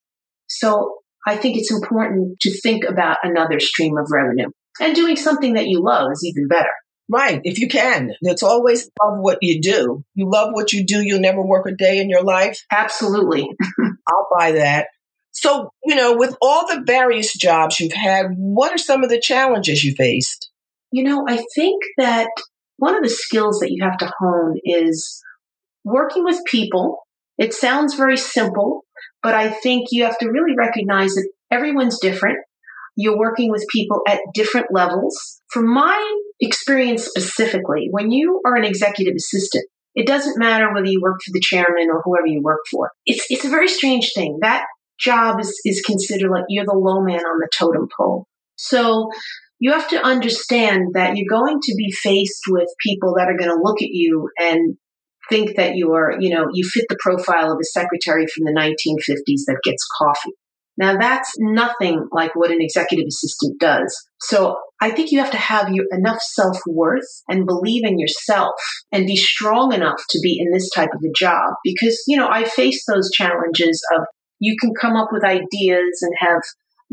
So 0.48 1.03
I 1.28 1.38
think 1.38 1.58
it's 1.58 1.72
important 1.72 2.40
to 2.42 2.62
think 2.62 2.84
about 2.84 3.18
another 3.24 3.60
stream 3.60 3.98
of 3.98 4.08
revenue. 4.12 4.50
And 4.80 4.96
doing 4.96 5.16
something 5.16 5.54
that 5.54 5.68
you 5.68 5.84
love 5.84 6.12
is 6.12 6.26
even 6.26 6.48
better. 6.48 6.72
Right, 7.10 7.42
if 7.44 7.60
you 7.60 7.68
can. 7.68 8.14
It's 8.22 8.44
always 8.44 8.90
love 9.02 9.20
what 9.20 9.40
you 9.42 9.62
do. 9.62 10.04
You 10.16 10.30
love 10.30 10.50
what 10.54 10.74
you 10.74 10.86
do, 10.86 11.02
you'll 11.02 11.20
never 11.20 11.42
work 11.42 11.68
a 11.68 11.76
day 11.76 12.00
in 12.00 12.10
your 12.10 12.24
life. 12.24 12.60
Absolutely. 12.72 13.50
I'll 14.08 14.28
buy 14.38 14.54
that. 14.54 14.88
So, 15.32 15.72
you 15.84 15.96
know, 15.96 16.16
with 16.16 16.36
all 16.42 16.68
the 16.68 16.84
various 16.86 17.36
jobs 17.36 17.80
you've 17.80 17.92
had, 17.92 18.28
what 18.38 18.72
are 18.72 18.78
some 18.78 19.04
of 19.04 19.10
the 19.10 19.20
challenges 19.20 19.84
you 19.84 19.94
faced? 19.96 20.50
You 20.92 21.04
know, 21.04 21.26
I 21.28 21.44
think 21.56 21.82
that 21.98 22.30
one 22.78 22.96
of 22.96 23.04
the 23.04 23.10
skills 23.10 23.60
that 23.60 23.72
you 23.72 23.84
have 23.84 23.98
to 23.98 24.12
hone 24.20 24.60
is 24.64 25.22
working 25.84 26.24
with 26.24 26.40
people. 26.46 27.00
It 27.38 27.54
sounds 27.54 27.96
very 27.96 28.18
simple, 28.18 28.86
but 29.22 29.36
I 29.36 29.50
think 29.50 29.88
you 29.92 30.04
have 30.04 30.18
to 30.20 30.30
really 30.30 30.56
recognize 30.58 31.14
that 31.16 31.30
everyone's 31.52 32.00
different. 32.00 32.40
You're 32.96 33.18
working 33.18 33.50
with 33.50 33.66
people 33.72 34.02
at 34.08 34.20
different 34.34 34.68
levels. 34.72 35.42
From 35.52 35.74
my 35.74 36.20
experience 36.40 37.06
specifically, 37.06 37.88
when 37.90 38.12
you 38.12 38.42
are 38.46 38.56
an 38.56 38.66
executive 38.66 39.16
assistant, 39.16 39.66
it 39.96 40.08
doesn't 40.08 40.40
matter 40.40 40.74
whether 40.74 40.88
you 40.88 41.02
work 41.02 41.20
for 41.24 41.32
the 41.32 41.42
chairman 41.42 41.90
or 41.92 42.02
whoever 42.04 42.28
you 42.28 42.42
work 42.42 42.62
for. 42.70 42.92
It's, 43.06 43.26
it's 43.30 43.46
a 43.46 43.50
very 43.50 43.68
strange 43.68 44.12
thing. 44.14 44.40
That 44.42 44.66
job 45.00 45.40
is, 45.40 45.60
is 45.66 45.82
considered 45.82 46.32
like 46.32 46.46
you're 46.50 46.66
the 46.66 46.74
low 46.74 47.02
man 47.02 47.20
on 47.20 47.40
the 47.40 47.50
totem 47.56 47.88
pole. 47.96 48.28
So 48.56 49.10
you 49.60 49.72
have 49.72 49.88
to 49.90 50.04
understand 50.04 50.90
that 50.94 51.16
you're 51.16 51.30
going 51.30 51.60
to 51.62 51.76
be 51.78 51.92
faced 51.92 52.44
with 52.50 52.68
people 52.80 53.16
that 53.18 53.30
are 53.30 53.38
going 53.38 53.50
to 53.50 53.62
look 53.62 53.82
at 53.82 53.90
you 53.90 54.30
and 54.40 54.78
think 55.30 55.56
that 55.56 55.76
you 55.76 55.94
are, 55.94 56.16
you 56.20 56.30
know, 56.30 56.48
you 56.54 56.68
fit 56.68 56.86
the 56.90 56.98
profile 57.00 57.52
of 57.52 57.58
a 57.60 57.66
secretary 57.66 58.26
from 58.28 58.46
the 58.46 58.52
1950s 58.52 59.46
that 59.48 59.60
gets 59.64 59.86
coffee. 59.98 60.34
Now 60.76 60.98
that's 60.98 61.32
nothing 61.38 62.08
like 62.12 62.36
what 62.36 62.52
an 62.52 62.62
executive 62.62 63.06
assistant 63.08 63.60
does. 63.60 63.96
So 64.22 64.56
I 64.82 64.90
think 64.90 65.12
you 65.12 65.20
have 65.20 65.32
to 65.32 65.38
have 65.38 65.70
your, 65.70 65.86
enough 65.92 66.20
self 66.22 66.58
worth 66.66 67.08
and 67.30 67.46
believe 67.46 67.86
in 67.86 68.00
yourself 68.00 68.54
and 68.92 69.06
be 69.06 69.16
strong 69.16 69.72
enough 69.72 70.02
to 70.10 70.20
be 70.22 70.40
in 70.40 70.52
this 70.52 70.70
type 70.72 70.90
of 70.94 71.02
a 71.04 71.14
job 71.16 71.54
because, 71.64 72.02
you 72.08 72.18
know, 72.18 72.28
I 72.28 72.46
face 72.46 72.84
those 72.88 73.12
challenges 73.12 73.82
of 73.96 74.06
you 74.40 74.56
can 74.60 74.74
come 74.80 74.96
up 74.96 75.10
with 75.12 75.24
ideas 75.24 76.00
and 76.02 76.14
have 76.20 76.42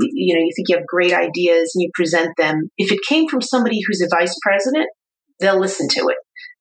you 0.03 0.35
know, 0.35 0.41
you 0.41 0.53
think 0.55 0.69
you 0.69 0.77
have 0.77 0.87
great 0.87 1.13
ideas 1.13 1.73
and 1.75 1.83
you 1.83 1.91
present 1.93 2.31
them. 2.39 2.71
If 2.79 2.91
it 2.91 3.01
came 3.07 3.29
from 3.29 3.43
somebody 3.43 3.81
who's 3.87 4.01
a 4.01 4.09
vice 4.09 4.35
president, 4.43 4.87
they'll 5.41 5.61
listen 5.61 5.89
to 5.89 6.09
it. 6.09 6.17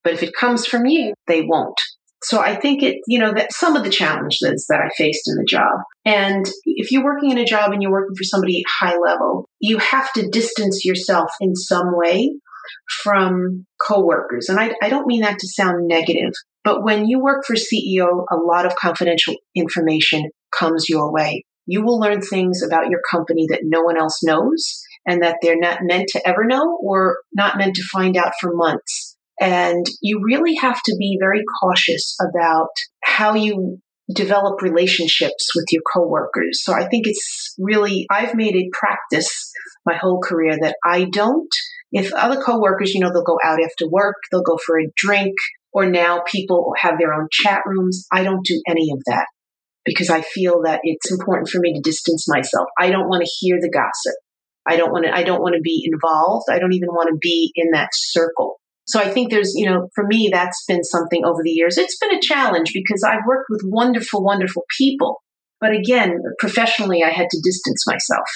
But 0.09 0.15
if 0.15 0.23
it 0.23 0.33
comes 0.33 0.65
from 0.65 0.87
you, 0.87 1.13
they 1.27 1.43
won't. 1.43 1.79
So 2.23 2.39
I 2.41 2.55
think 2.55 2.81
it, 2.81 2.95
you 3.05 3.19
know, 3.19 3.31
that 3.31 3.53
some 3.53 3.75
of 3.75 3.83
the 3.83 3.91
challenges 3.91 4.65
that 4.67 4.79
I 4.79 4.89
faced 4.97 5.27
in 5.27 5.35
the 5.35 5.45
job. 5.47 5.81
And 6.03 6.47
if 6.65 6.91
you're 6.91 7.03
working 7.03 7.29
in 7.29 7.37
a 7.37 7.45
job 7.45 7.71
and 7.71 7.83
you're 7.83 7.91
working 7.91 8.15
for 8.15 8.23
somebody 8.23 8.63
high 8.79 8.97
level, 8.97 9.47
you 9.59 9.77
have 9.77 10.11
to 10.13 10.27
distance 10.27 10.83
yourself 10.83 11.29
in 11.39 11.55
some 11.55 11.91
way 11.91 12.31
from 13.03 13.67
coworkers. 13.79 14.49
And 14.49 14.59
I, 14.59 14.73
I 14.81 14.89
don't 14.89 15.05
mean 15.05 15.21
that 15.21 15.37
to 15.37 15.47
sound 15.47 15.87
negative, 15.87 16.33
but 16.63 16.83
when 16.83 17.05
you 17.05 17.21
work 17.21 17.45
for 17.45 17.53
CEO, 17.53 18.25
a 18.31 18.35
lot 18.35 18.65
of 18.65 18.75
confidential 18.77 19.35
information 19.55 20.31
comes 20.57 20.89
your 20.89 21.13
way. 21.13 21.45
You 21.67 21.83
will 21.83 21.99
learn 21.99 22.21
things 22.21 22.63
about 22.63 22.89
your 22.89 23.01
company 23.11 23.45
that 23.49 23.61
no 23.63 23.83
one 23.83 23.95
else 23.95 24.23
knows 24.23 24.81
and 25.05 25.21
that 25.21 25.37
they're 25.43 25.59
not 25.59 25.81
meant 25.83 26.07
to 26.13 26.27
ever 26.27 26.45
know 26.45 26.79
or 26.81 27.19
not 27.31 27.59
meant 27.59 27.75
to 27.75 27.83
find 27.93 28.17
out 28.17 28.33
for 28.41 28.55
months. 28.55 29.15
And 29.39 29.85
you 30.01 30.21
really 30.23 30.55
have 30.55 30.81
to 30.83 30.95
be 30.99 31.17
very 31.19 31.43
cautious 31.61 32.15
about 32.21 32.69
how 33.03 33.35
you 33.35 33.79
develop 34.13 34.61
relationships 34.61 35.51
with 35.55 35.65
your 35.71 35.83
coworkers. 35.93 36.61
So 36.63 36.73
I 36.73 36.87
think 36.87 37.07
it's 37.07 37.53
really, 37.59 38.05
I've 38.09 38.35
made 38.35 38.55
a 38.55 38.69
practice 38.73 39.51
my 39.85 39.95
whole 39.95 40.19
career 40.19 40.57
that 40.61 40.75
I 40.83 41.05
don't. 41.05 41.49
If 41.91 42.13
other 42.13 42.41
coworkers, 42.41 42.93
you 42.93 42.99
know, 42.99 43.11
they'll 43.11 43.23
go 43.23 43.39
out 43.43 43.59
after 43.63 43.87
work, 43.89 44.15
they'll 44.31 44.43
go 44.43 44.57
for 44.65 44.79
a 44.79 44.91
drink, 44.95 45.35
or 45.71 45.85
now 45.85 46.21
people 46.29 46.73
have 46.79 46.99
their 46.99 47.13
own 47.13 47.27
chat 47.31 47.61
rooms. 47.65 48.07
I 48.11 48.23
don't 48.23 48.45
do 48.45 48.61
any 48.67 48.89
of 48.91 48.99
that 49.07 49.27
because 49.85 50.09
I 50.09 50.21
feel 50.21 50.63
that 50.65 50.81
it's 50.83 51.11
important 51.11 51.49
for 51.49 51.59
me 51.59 51.73
to 51.73 51.81
distance 51.81 52.27
myself. 52.27 52.67
I 52.77 52.89
don't 52.89 53.07
want 53.07 53.23
to 53.23 53.31
hear 53.39 53.57
the 53.61 53.71
gossip. 53.71 54.15
I 54.67 54.75
don't 54.75 54.91
want 54.91 55.05
to, 55.05 55.15
I 55.15 55.23
don't 55.23 55.41
want 55.41 55.55
to 55.55 55.61
be 55.61 55.87
involved. 55.91 56.45
I 56.51 56.59
don't 56.59 56.73
even 56.73 56.89
want 56.89 57.09
to 57.09 57.17
be 57.19 57.51
in 57.55 57.71
that 57.71 57.89
circle. 57.93 58.58
So 58.89 58.99
I 58.99 59.11
think 59.11 59.29
there's, 59.29 59.53
you 59.55 59.69
know, 59.69 59.87
for 59.93 60.03
me, 60.07 60.31
that's 60.33 60.65
been 60.67 60.83
something 60.83 61.23
over 61.23 61.43
the 61.43 61.51
years. 61.51 61.77
It's 61.77 61.99
been 61.99 62.15
a 62.15 62.19
challenge 62.19 62.71
because 62.73 63.03
I've 63.03 63.25
worked 63.27 63.45
with 63.47 63.61
wonderful, 63.63 64.23
wonderful 64.23 64.63
people. 64.79 65.21
But 65.61 65.75
again, 65.75 66.17
professionally, 66.39 67.03
I 67.03 67.09
had 67.09 67.29
to 67.29 67.41
distance 67.43 67.85
myself. 67.85 68.27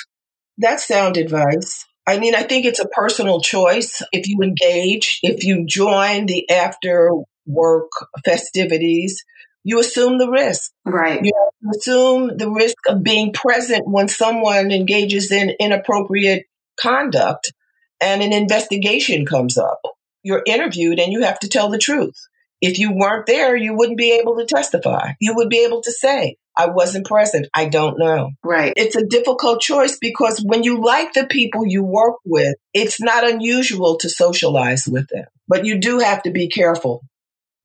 That's 0.59 0.87
sound 0.87 1.17
advice. 1.17 1.85
I 2.05 2.19
mean, 2.19 2.35
I 2.35 2.43
think 2.43 2.65
it's 2.65 2.79
a 2.79 2.87
personal 2.87 3.41
choice. 3.41 4.03
If 4.11 4.27
you 4.27 4.41
engage, 4.43 5.19
if 5.23 5.43
you 5.43 5.65
join 5.65 6.27
the 6.27 6.47
after 6.51 7.09
work 7.47 7.89
festivities, 8.23 9.23
you 9.63 9.79
assume 9.79 10.19
the 10.19 10.29
risk. 10.29 10.71
Right. 10.85 11.19
You 11.23 11.33
assume 11.75 12.37
the 12.37 12.51
risk 12.51 12.77
of 12.87 13.01
being 13.01 13.33
present 13.33 13.87
when 13.87 14.07
someone 14.07 14.71
engages 14.71 15.31
in 15.31 15.55
inappropriate 15.59 16.43
conduct 16.79 17.51
and 17.99 18.21
an 18.21 18.33
investigation 18.33 19.25
comes 19.25 19.57
up. 19.57 19.81
You're 20.23 20.43
interviewed 20.45 20.99
and 20.99 21.11
you 21.11 21.21
have 21.21 21.39
to 21.39 21.49
tell 21.49 21.69
the 21.69 21.77
truth. 21.77 22.15
If 22.61 22.79
you 22.79 22.93
weren't 22.93 23.25
there, 23.25 23.55
you 23.55 23.75
wouldn't 23.75 23.97
be 23.97 24.13
able 24.13 24.37
to 24.37 24.45
testify. 24.45 25.11
You 25.19 25.35
would 25.35 25.49
be 25.49 25.65
able 25.65 25.81
to 25.81 25.91
say, 25.91 26.37
I 26.57 26.67
wasn't 26.67 27.05
present. 27.05 27.47
I 27.53 27.65
don't 27.65 27.99
know. 27.99 28.31
Right. 28.43 28.73
It's 28.77 28.95
a 28.95 29.05
difficult 29.05 29.59
choice 29.59 29.97
because 29.99 30.41
when 30.45 30.63
you 30.63 30.81
like 30.81 31.13
the 31.13 31.25
people 31.25 31.67
you 31.67 31.83
work 31.83 32.15
with, 32.25 32.55
it's 32.73 33.01
not 33.01 33.29
unusual 33.29 33.97
to 33.97 34.09
socialize 34.09 34.87
with 34.87 35.09
them, 35.09 35.25
but 35.47 35.65
you 35.65 35.79
do 35.79 35.99
have 35.99 36.23
to 36.23 36.31
be 36.31 36.47
careful. 36.47 37.01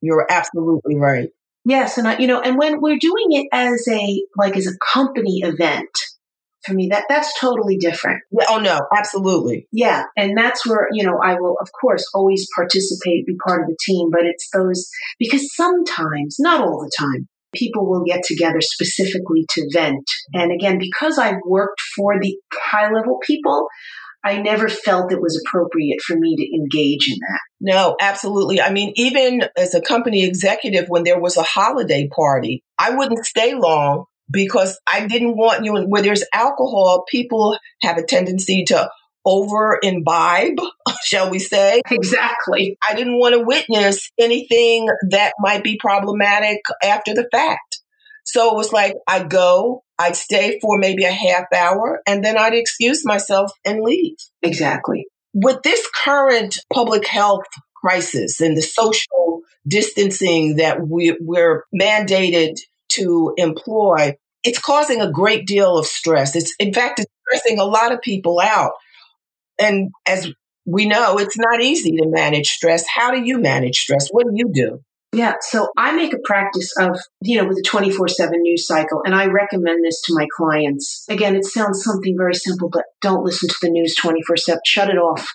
You're 0.01 0.27
absolutely 0.29 0.95
right. 0.95 1.29
Yes, 1.65 1.97
and 1.97 2.07
I, 2.07 2.17
you 2.17 2.27
know, 2.27 2.41
and 2.41 2.57
when 2.57 2.81
we're 2.81 2.97
doing 2.97 3.27
it 3.31 3.47
as 3.51 3.85
a 3.87 4.23
like 4.37 4.55
as 4.55 4.65
a 4.65 4.77
company 4.93 5.41
event, 5.43 5.89
for 6.65 6.73
me 6.73 6.87
that 6.91 7.05
that's 7.09 7.39
totally 7.39 7.77
different. 7.77 8.21
Oh 8.49 8.59
no, 8.59 8.79
absolutely. 8.95 9.67
Yeah, 9.71 10.03
and 10.17 10.37
that's 10.37 10.65
where 10.67 10.87
you 10.91 11.05
know 11.05 11.19
I 11.23 11.35
will 11.35 11.55
of 11.61 11.69
course 11.79 12.05
always 12.13 12.47
participate, 12.55 13.25
be 13.25 13.35
part 13.45 13.61
of 13.61 13.67
the 13.67 13.77
team, 13.85 14.09
but 14.11 14.25
it's 14.25 14.49
those 14.53 14.89
because 15.19 15.53
sometimes, 15.55 16.37
not 16.39 16.61
all 16.61 16.81
the 16.81 16.91
time, 16.97 17.27
people 17.53 17.89
will 17.89 18.03
get 18.03 18.21
together 18.23 18.61
specifically 18.61 19.45
to 19.49 19.69
vent. 19.73 20.05
And 20.33 20.51
again, 20.51 20.79
because 20.79 21.17
I've 21.17 21.41
worked 21.45 21.81
for 21.95 22.19
the 22.19 22.37
high 22.53 22.91
level 22.91 23.19
people, 23.25 23.67
I 24.23 24.41
never 24.41 24.67
felt 24.67 25.11
it 25.11 25.21
was 25.21 25.41
appropriate 25.45 26.01
for 26.01 26.17
me 26.17 26.35
to 26.35 26.55
engage 26.55 27.09
in 27.09 27.17
that. 27.19 27.39
No, 27.61 27.95
absolutely. 28.01 28.61
I 28.61 28.71
mean, 28.71 28.91
even 28.95 29.43
as 29.57 29.73
a 29.73 29.81
company 29.81 30.25
executive, 30.25 30.85
when 30.89 31.03
there 31.03 31.19
was 31.19 31.37
a 31.37 31.43
holiday 31.43 32.09
party, 32.13 32.63
I 32.77 32.91
wouldn't 32.91 33.25
stay 33.25 33.53
long 33.55 34.05
because 34.31 34.79
I 34.91 35.07
didn't 35.07 35.35
want 35.35 35.65
you, 35.65 35.73
where 35.87 36.01
there's 36.01 36.23
alcohol, 36.33 37.05
people 37.09 37.57
have 37.81 37.97
a 37.97 38.03
tendency 38.03 38.63
to 38.65 38.89
over 39.25 39.79
imbibe, 39.81 40.59
shall 41.03 41.29
we 41.29 41.39
say. 41.39 41.81
Exactly. 41.89 42.77
I 42.87 42.95
didn't 42.95 43.19
want 43.19 43.35
to 43.35 43.43
witness 43.43 44.09
anything 44.19 44.87
that 45.09 45.33
might 45.39 45.63
be 45.63 45.77
problematic 45.77 46.59
after 46.83 47.13
the 47.13 47.27
fact. 47.31 47.81
So 48.25 48.51
it 48.51 48.55
was 48.57 48.71
like 48.71 48.93
I'd 49.07 49.29
go, 49.29 49.83
I'd 49.97 50.15
stay 50.15 50.59
for 50.61 50.77
maybe 50.77 51.03
a 51.03 51.11
half 51.11 51.45
hour, 51.53 52.01
and 52.07 52.23
then 52.23 52.37
I'd 52.37 52.53
excuse 52.53 53.03
myself 53.05 53.51
and 53.65 53.81
leave. 53.81 54.15
Exactly. 54.41 55.07
With 55.33 55.63
this 55.63 55.87
current 56.03 56.59
public 56.71 57.07
health 57.07 57.45
crisis 57.75 58.39
and 58.39 58.55
the 58.55 58.61
social 58.61 59.41
distancing 59.67 60.57
that 60.57 60.85
we, 60.87 61.17
we're 61.19 61.63
mandated 61.73 62.55
to 62.95 63.33
employ, 63.37 64.15
it's 64.43 64.59
causing 64.59 65.01
a 65.01 65.11
great 65.11 65.45
deal 65.45 65.77
of 65.77 65.85
stress. 65.85 66.35
It's, 66.35 66.53
in 66.59 66.73
fact, 66.73 66.99
it's 66.99 67.11
stressing 67.27 67.59
a 67.59 67.65
lot 67.65 67.91
of 67.91 68.01
people 68.01 68.39
out. 68.39 68.71
And 69.59 69.91
as 70.07 70.31
we 70.65 70.85
know, 70.85 71.17
it's 71.17 71.37
not 71.37 71.61
easy 71.61 71.91
to 71.97 72.07
manage 72.07 72.47
stress. 72.47 72.85
How 72.87 73.11
do 73.11 73.21
you 73.21 73.39
manage 73.39 73.77
stress? 73.77 74.09
What 74.11 74.25
do 74.25 74.31
you 74.33 74.51
do? 74.53 74.79
Yeah, 75.11 75.33
so 75.41 75.69
I 75.75 75.91
make 75.93 76.13
a 76.13 76.19
practice 76.23 76.71
of, 76.77 76.99
you 77.23 77.41
know, 77.41 77.47
with 77.47 77.57
a 77.57 77.63
24 77.63 78.09
7 78.09 78.31
news 78.41 78.67
cycle, 78.67 79.01
and 79.03 79.15
I 79.15 79.25
recommend 79.25 79.83
this 79.83 80.01
to 80.03 80.13
my 80.13 80.27
clients. 80.37 81.03
Again, 81.09 81.35
it 81.35 81.45
sounds 81.45 81.83
something 81.83 82.15
very 82.15 82.35
simple, 82.35 82.69
but 82.69 82.83
don't 83.01 83.23
listen 83.23 83.49
to 83.49 83.55
the 83.63 83.71
news 83.71 83.95
24 83.95 84.37
7. 84.37 84.59
Shut 84.65 84.89
it 84.89 84.97
off. 84.97 85.27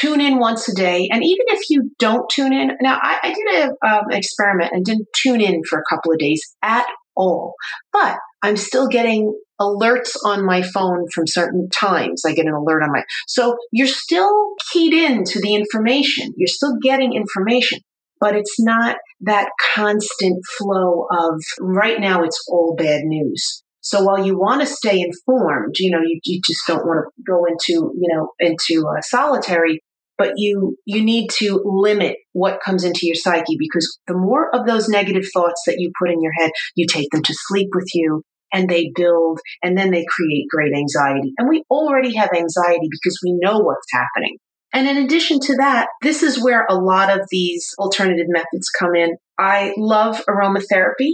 Tune 0.00 0.20
in 0.20 0.38
once 0.38 0.68
a 0.68 0.74
day. 0.74 1.08
And 1.10 1.24
even 1.24 1.46
if 1.48 1.70
you 1.70 1.90
don't 1.98 2.28
tune 2.30 2.52
in, 2.52 2.72
now 2.80 2.98
I, 3.00 3.18
I 3.22 3.28
did 3.28 3.64
an 3.64 3.76
um, 3.86 4.10
experiment 4.10 4.72
and 4.72 4.84
didn't 4.84 5.08
tune 5.14 5.40
in 5.40 5.62
for 5.68 5.78
a 5.78 5.84
couple 5.88 6.12
of 6.12 6.18
days 6.18 6.42
at 6.62 6.86
all, 7.16 7.54
but 7.92 8.18
I'm 8.42 8.56
still 8.56 8.88
getting 8.88 9.34
alerts 9.60 10.16
on 10.24 10.44
my 10.44 10.60
phone 10.60 11.06
from 11.14 11.26
certain 11.26 11.68
times. 11.70 12.22
I 12.26 12.34
get 12.34 12.46
an 12.46 12.52
alert 12.52 12.82
on 12.82 12.92
my, 12.92 13.04
so 13.26 13.56
you're 13.72 13.86
still 13.86 14.52
keyed 14.70 14.92
in 14.92 15.24
to 15.24 15.40
the 15.40 15.54
information. 15.54 16.34
You're 16.36 16.48
still 16.48 16.76
getting 16.82 17.14
information 17.14 17.80
but 18.20 18.34
it's 18.34 18.56
not 18.58 18.96
that 19.20 19.50
constant 19.74 20.42
flow 20.56 21.06
of 21.10 21.40
right 21.60 22.00
now 22.00 22.22
it's 22.22 22.42
all 22.48 22.74
bad 22.76 23.02
news. 23.04 23.62
So 23.80 24.02
while 24.02 24.26
you 24.26 24.36
want 24.36 24.62
to 24.62 24.66
stay 24.66 25.00
informed, 25.00 25.76
you 25.78 25.92
know, 25.92 26.00
you, 26.04 26.18
you 26.24 26.40
just 26.44 26.62
don't 26.66 26.84
want 26.84 27.06
to 27.06 27.22
go 27.22 27.44
into, 27.44 27.94
you 27.96 28.08
know, 28.12 28.30
into 28.40 28.84
a 28.88 29.00
solitary, 29.02 29.80
but 30.18 30.32
you, 30.36 30.76
you 30.84 31.04
need 31.04 31.28
to 31.38 31.60
limit 31.64 32.16
what 32.32 32.60
comes 32.64 32.84
into 32.84 33.00
your 33.02 33.14
psyche 33.14 33.56
because 33.58 33.98
the 34.06 34.16
more 34.16 34.54
of 34.54 34.66
those 34.66 34.88
negative 34.88 35.24
thoughts 35.32 35.62
that 35.66 35.76
you 35.78 35.92
put 35.98 36.10
in 36.10 36.22
your 36.22 36.32
head, 36.38 36.50
you 36.74 36.86
take 36.88 37.10
them 37.10 37.22
to 37.22 37.34
sleep 37.34 37.68
with 37.74 37.88
you 37.94 38.22
and 38.52 38.68
they 38.68 38.90
build 38.94 39.40
and 39.62 39.76
then 39.76 39.90
they 39.90 40.04
create 40.08 40.46
great 40.48 40.72
anxiety. 40.74 41.32
And 41.38 41.48
we 41.48 41.64
already 41.70 42.14
have 42.16 42.30
anxiety 42.34 42.88
because 42.90 43.18
we 43.24 43.38
know 43.40 43.58
what's 43.58 43.86
happening. 43.92 44.36
And 44.72 44.88
in 44.88 44.98
addition 44.98 45.40
to 45.40 45.56
that, 45.56 45.88
this 46.02 46.22
is 46.22 46.42
where 46.42 46.66
a 46.68 46.74
lot 46.74 47.10
of 47.10 47.26
these 47.30 47.66
alternative 47.78 48.26
methods 48.28 48.68
come 48.68 48.94
in. 48.94 49.16
I 49.38 49.72
love 49.76 50.22
aromatherapy 50.28 51.12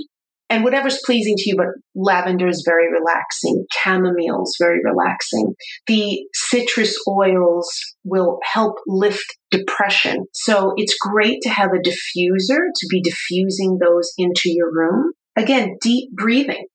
and 0.52 0.62
whatever's 0.64 1.00
pleasing 1.06 1.34
to 1.38 1.48
you, 1.48 1.56
but 1.56 1.68
lavender 1.94 2.46
is 2.46 2.62
very 2.64 2.92
relaxing. 2.92 3.64
Chamomile 3.72 4.42
is 4.42 4.56
very 4.60 4.80
relaxing. 4.84 5.54
The 5.86 6.20
citrus 6.34 6.94
oils 7.08 7.68
will 8.04 8.38
help 8.44 8.74
lift 8.86 9.24
depression. 9.50 10.26
So 10.34 10.74
it's 10.76 10.94
great 11.00 11.40
to 11.42 11.48
have 11.48 11.70
a 11.70 11.78
diffuser 11.78 12.60
to 12.74 12.86
be 12.90 13.00
diffusing 13.02 13.78
those 13.80 14.12
into 14.18 14.42
your 14.46 14.70
room. 14.72 15.12
Again, 15.36 15.78
deep 15.80 16.10
breathing. 16.12 16.66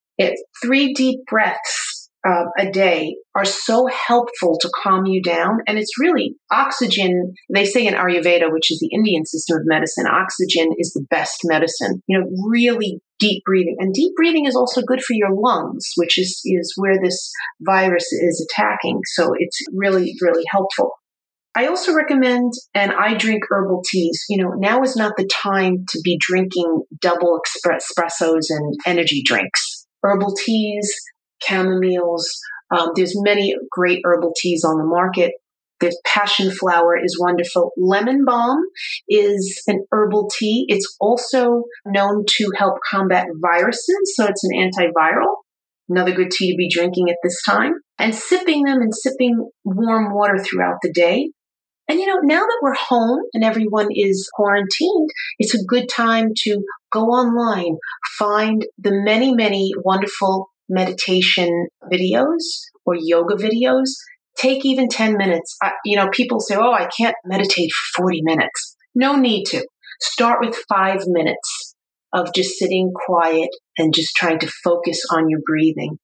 Three 0.63 0.93
deep 0.95 1.19
breaths 1.29 1.96
uh, 2.27 2.45
a 2.57 2.71
day 2.71 3.15
are 3.35 3.45
so 3.45 3.87
helpful 3.87 4.57
to 4.59 4.69
calm 4.83 5.05
you 5.05 5.21
down. 5.21 5.59
And 5.67 5.77
it's 5.77 5.99
really 5.99 6.35
oxygen. 6.51 7.33
They 7.53 7.65
say 7.65 7.85
in 7.85 7.93
Ayurveda, 7.93 8.51
which 8.51 8.71
is 8.71 8.79
the 8.79 8.89
Indian 8.93 9.25
system 9.25 9.57
of 9.57 9.63
medicine, 9.65 10.07
oxygen 10.07 10.69
is 10.77 10.91
the 10.93 11.05
best 11.09 11.41
medicine. 11.45 12.01
You 12.07 12.19
know, 12.19 12.25
really 12.49 12.99
deep 13.19 13.43
breathing. 13.45 13.77
And 13.79 13.93
deep 13.93 14.13
breathing 14.15 14.45
is 14.45 14.55
also 14.55 14.81
good 14.81 15.01
for 15.01 15.13
your 15.13 15.33
lungs, 15.33 15.85
which 15.95 16.19
is, 16.19 16.41
is 16.45 16.73
where 16.75 16.99
this 17.01 17.31
virus 17.61 18.11
is 18.11 18.47
attacking. 18.49 19.01
So 19.13 19.31
it's 19.37 19.59
really, 19.73 20.13
really 20.21 20.43
helpful. 20.51 20.91
I 21.55 21.65
also 21.65 21.95
recommend, 21.95 22.53
and 22.75 22.91
I 22.91 23.15
drink 23.15 23.43
herbal 23.49 23.81
teas. 23.89 24.25
You 24.29 24.43
know, 24.43 24.51
now 24.51 24.83
is 24.83 24.95
not 24.95 25.13
the 25.17 25.27
time 25.41 25.85
to 25.89 26.01
be 26.03 26.19
drinking 26.19 26.83
double 27.01 27.39
espressos 27.65 28.45
and 28.49 28.75
energy 28.85 29.23
drinks. 29.25 29.87
Herbal 30.03 30.35
teas, 30.35 30.93
chamomiles. 31.43 32.23
Um, 32.71 32.89
there's 32.95 33.13
many 33.21 33.55
great 33.71 34.01
herbal 34.03 34.33
teas 34.37 34.63
on 34.63 34.77
the 34.77 34.85
market. 34.85 35.33
There's 35.79 35.99
passion 36.05 36.51
flower 36.51 36.97
is 36.97 37.19
wonderful. 37.19 37.71
Lemon 37.77 38.25
balm 38.25 38.59
is 39.07 39.61
an 39.67 39.85
herbal 39.91 40.29
tea. 40.37 40.65
It's 40.67 40.95
also 40.99 41.63
known 41.85 42.25
to 42.27 42.51
help 42.57 42.79
combat 42.89 43.27
viruses, 43.39 44.15
so 44.15 44.25
it's 44.25 44.43
an 44.43 44.57
antiviral. 44.57 45.35
Another 45.87 46.13
good 46.13 46.31
tea 46.31 46.51
to 46.51 46.57
be 46.57 46.69
drinking 46.69 47.09
at 47.09 47.17
this 47.23 47.41
time. 47.43 47.73
And 47.99 48.13
sipping 48.13 48.63
them 48.63 48.81
and 48.81 48.93
sipping 48.93 49.49
warm 49.63 50.13
water 50.13 50.37
throughout 50.37 50.77
the 50.81 50.91
day 50.91 51.29
and 51.87 51.99
you 51.99 52.05
know, 52.05 52.19
now 52.21 52.41
that 52.41 52.59
we're 52.61 52.75
home 52.75 53.21
and 53.33 53.43
everyone 53.43 53.87
is 53.91 54.29
quarantined, 54.33 55.09
it's 55.39 55.55
a 55.55 55.63
good 55.63 55.87
time 55.87 56.31
to 56.35 56.61
go 56.91 57.05
online, 57.05 57.77
find 58.19 58.65
the 58.77 58.91
many, 58.91 59.33
many 59.33 59.71
wonderful 59.83 60.49
meditation 60.69 61.67
videos 61.91 62.43
or 62.85 62.95
yoga 62.95 63.35
videos. 63.35 63.89
Take 64.37 64.65
even 64.65 64.87
10 64.87 65.17
minutes. 65.17 65.55
I, 65.61 65.71
you 65.83 65.97
know, 65.97 66.09
people 66.11 66.39
say, 66.39 66.55
oh, 66.55 66.71
I 66.71 66.87
can't 66.95 67.15
meditate 67.25 67.71
for 67.71 68.03
40 68.03 68.21
minutes. 68.23 68.75
No 68.93 69.15
need 69.15 69.45
to. 69.45 69.65
Start 69.99 70.39
with 70.41 70.55
five 70.69 70.99
minutes 71.07 71.75
of 72.13 72.33
just 72.33 72.57
sitting 72.57 72.93
quiet 72.93 73.49
and 73.77 73.93
just 73.93 74.15
trying 74.15 74.39
to 74.39 74.51
focus 74.63 75.01
on 75.11 75.29
your 75.29 75.39
breathing 75.45 75.97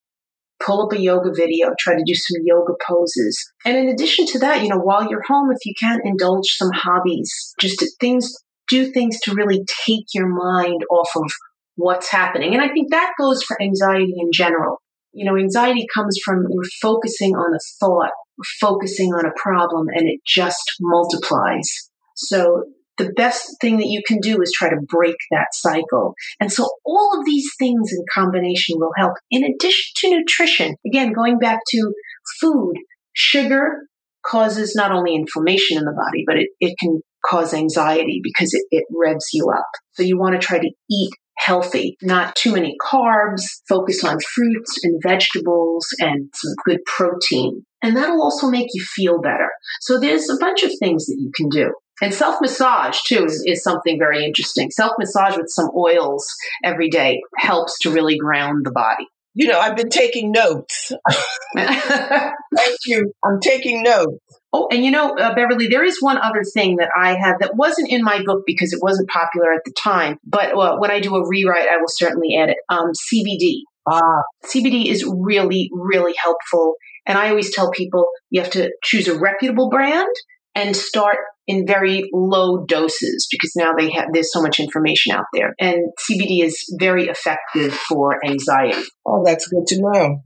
pull 0.65 0.85
up 0.85 0.93
a 0.93 0.99
yoga 0.99 1.31
video, 1.35 1.73
try 1.79 1.95
to 1.95 2.03
do 2.05 2.13
some 2.13 2.41
yoga 2.45 2.73
poses. 2.85 3.51
And 3.65 3.77
in 3.77 3.89
addition 3.89 4.25
to 4.27 4.39
that, 4.39 4.61
you 4.61 4.69
know, 4.69 4.79
while 4.79 5.09
you're 5.09 5.23
home, 5.27 5.49
if 5.51 5.65
you 5.65 5.73
can 5.79 5.99
indulge 6.03 6.47
some 6.47 6.71
hobbies, 6.73 7.53
just 7.59 7.83
things, 7.99 8.33
do 8.69 8.91
things 8.91 9.19
to 9.21 9.33
really 9.33 9.63
take 9.85 10.05
your 10.13 10.27
mind 10.27 10.81
off 10.89 11.09
of 11.15 11.29
what's 11.75 12.09
happening. 12.09 12.53
And 12.53 12.63
I 12.63 12.69
think 12.69 12.91
that 12.91 13.13
goes 13.19 13.43
for 13.43 13.61
anxiety 13.61 14.13
in 14.17 14.31
general. 14.31 14.77
You 15.11 15.25
know, 15.25 15.37
anxiety 15.37 15.85
comes 15.93 16.17
from 16.23 16.43
we're 16.49 16.63
focusing 16.81 17.35
on 17.35 17.53
a 17.53 17.59
thought, 17.79 18.11
we're 18.37 18.67
focusing 18.67 19.13
on 19.13 19.25
a 19.25 19.31
problem, 19.35 19.87
and 19.93 20.07
it 20.07 20.19
just 20.25 20.63
multiplies. 20.81 21.69
So 22.15 22.63
the 22.97 23.11
best 23.15 23.57
thing 23.61 23.77
that 23.77 23.87
you 23.87 24.01
can 24.07 24.19
do 24.19 24.41
is 24.41 24.51
try 24.55 24.69
to 24.69 24.77
break 24.87 25.15
that 25.31 25.47
cycle. 25.51 26.13
And 26.39 26.51
so 26.51 26.69
all 26.85 27.17
of 27.17 27.25
these 27.25 27.49
things 27.57 27.91
in 27.91 28.03
combination 28.13 28.77
will 28.79 28.91
help. 28.95 29.13
In 29.31 29.43
addition 29.43 29.83
to 29.97 30.17
nutrition, 30.17 30.75
again, 30.85 31.13
going 31.13 31.39
back 31.39 31.59
to 31.69 31.93
food, 32.39 32.73
sugar 33.13 33.87
causes 34.25 34.75
not 34.75 34.91
only 34.91 35.15
inflammation 35.15 35.77
in 35.77 35.85
the 35.85 35.91
body, 35.91 36.23
but 36.25 36.37
it, 36.37 36.49
it 36.59 36.75
can 36.79 37.01
cause 37.25 37.53
anxiety 37.53 38.19
because 38.23 38.53
it, 38.53 38.63
it 38.71 38.85
revs 38.91 39.29
you 39.33 39.49
up. 39.49 39.67
So 39.93 40.03
you 40.03 40.17
want 40.17 40.39
to 40.39 40.45
try 40.45 40.59
to 40.59 40.71
eat 40.89 41.11
healthy, 41.37 41.97
not 42.01 42.35
too 42.35 42.53
many 42.53 42.75
carbs, 42.81 43.43
focus 43.67 44.03
on 44.03 44.19
fruits 44.19 44.79
and 44.83 45.01
vegetables 45.01 45.87
and 45.99 46.29
some 46.33 46.53
good 46.65 46.79
protein. 46.85 47.65
And 47.81 47.97
that'll 47.97 48.21
also 48.21 48.49
make 48.49 48.67
you 48.73 48.83
feel 48.83 49.21
better. 49.21 49.49
So 49.81 49.99
there's 49.99 50.29
a 50.29 50.37
bunch 50.37 50.63
of 50.63 50.71
things 50.79 51.05
that 51.07 51.17
you 51.19 51.31
can 51.35 51.49
do. 51.49 51.73
And 52.01 52.13
self 52.13 52.37
massage, 52.41 52.99
too, 53.05 53.25
is, 53.25 53.43
is 53.45 53.63
something 53.63 53.99
very 53.99 54.25
interesting. 54.25 54.71
Self 54.71 54.93
massage 54.97 55.37
with 55.37 55.49
some 55.49 55.69
oils 55.75 56.25
every 56.63 56.89
day 56.89 57.21
helps 57.37 57.77
to 57.79 57.91
really 57.91 58.17
ground 58.17 58.65
the 58.65 58.71
body. 58.71 59.07
You 59.35 59.47
know, 59.47 59.59
I've 59.59 59.75
been 59.75 59.89
taking 59.89 60.31
notes. 60.31 60.91
Thank 61.55 62.77
you. 62.85 63.11
I'm 63.23 63.39
taking 63.41 63.83
notes. 63.83 64.19
Oh, 64.55 64.67
and 64.71 64.85
you 64.85 64.91
know, 64.91 65.15
uh, 65.17 65.33
Beverly, 65.33 65.67
there 65.67 65.83
is 65.83 65.97
one 65.99 66.19
other 66.19 66.43
thing 66.53 66.77
that 66.77 66.89
I 66.95 67.15
have 67.15 67.39
that 67.39 67.55
wasn't 67.55 67.89
in 67.91 68.03
my 68.03 68.21
book 68.23 68.43
because 68.45 68.71
it 68.71 68.79
wasn't 68.83 69.09
popular 69.09 69.51
at 69.51 69.61
the 69.65 69.73
time. 69.73 70.19
But 70.23 70.55
uh, 70.55 70.77
when 70.77 70.91
I 70.91 70.99
do 70.99 71.15
a 71.15 71.27
rewrite, 71.27 71.67
I 71.67 71.77
will 71.77 71.87
certainly 71.87 72.37
add 72.39 72.49
it. 72.49 72.57
Um, 72.69 72.91
CBD. 73.11 73.61
Ah. 73.89 74.21
CBD 74.45 74.85
is 74.85 75.03
really, 75.05 75.69
really 75.73 76.13
helpful. 76.21 76.75
And 77.07 77.17
I 77.17 77.29
always 77.29 77.53
tell 77.53 77.71
people 77.71 78.05
you 78.29 78.41
have 78.41 78.51
to 78.51 78.71
choose 78.83 79.07
a 79.07 79.17
reputable 79.17 79.69
brand 79.69 80.13
and 80.55 80.75
start 80.75 81.17
in 81.47 81.65
very 81.65 82.09
low 82.13 82.63
doses 82.65 83.27
because 83.29 83.53
now 83.55 83.73
they 83.77 83.91
have 83.91 84.09
there's 84.13 84.31
so 84.31 84.41
much 84.41 84.59
information 84.59 85.13
out 85.13 85.25
there 85.33 85.53
and 85.59 85.91
CBD 85.99 86.41
is 86.43 86.55
very 86.79 87.07
effective 87.07 87.73
for 87.73 88.23
anxiety. 88.25 88.79
Oh, 89.05 89.23
that's 89.25 89.47
good 89.47 89.65
to 89.67 89.81
know. 89.81 90.21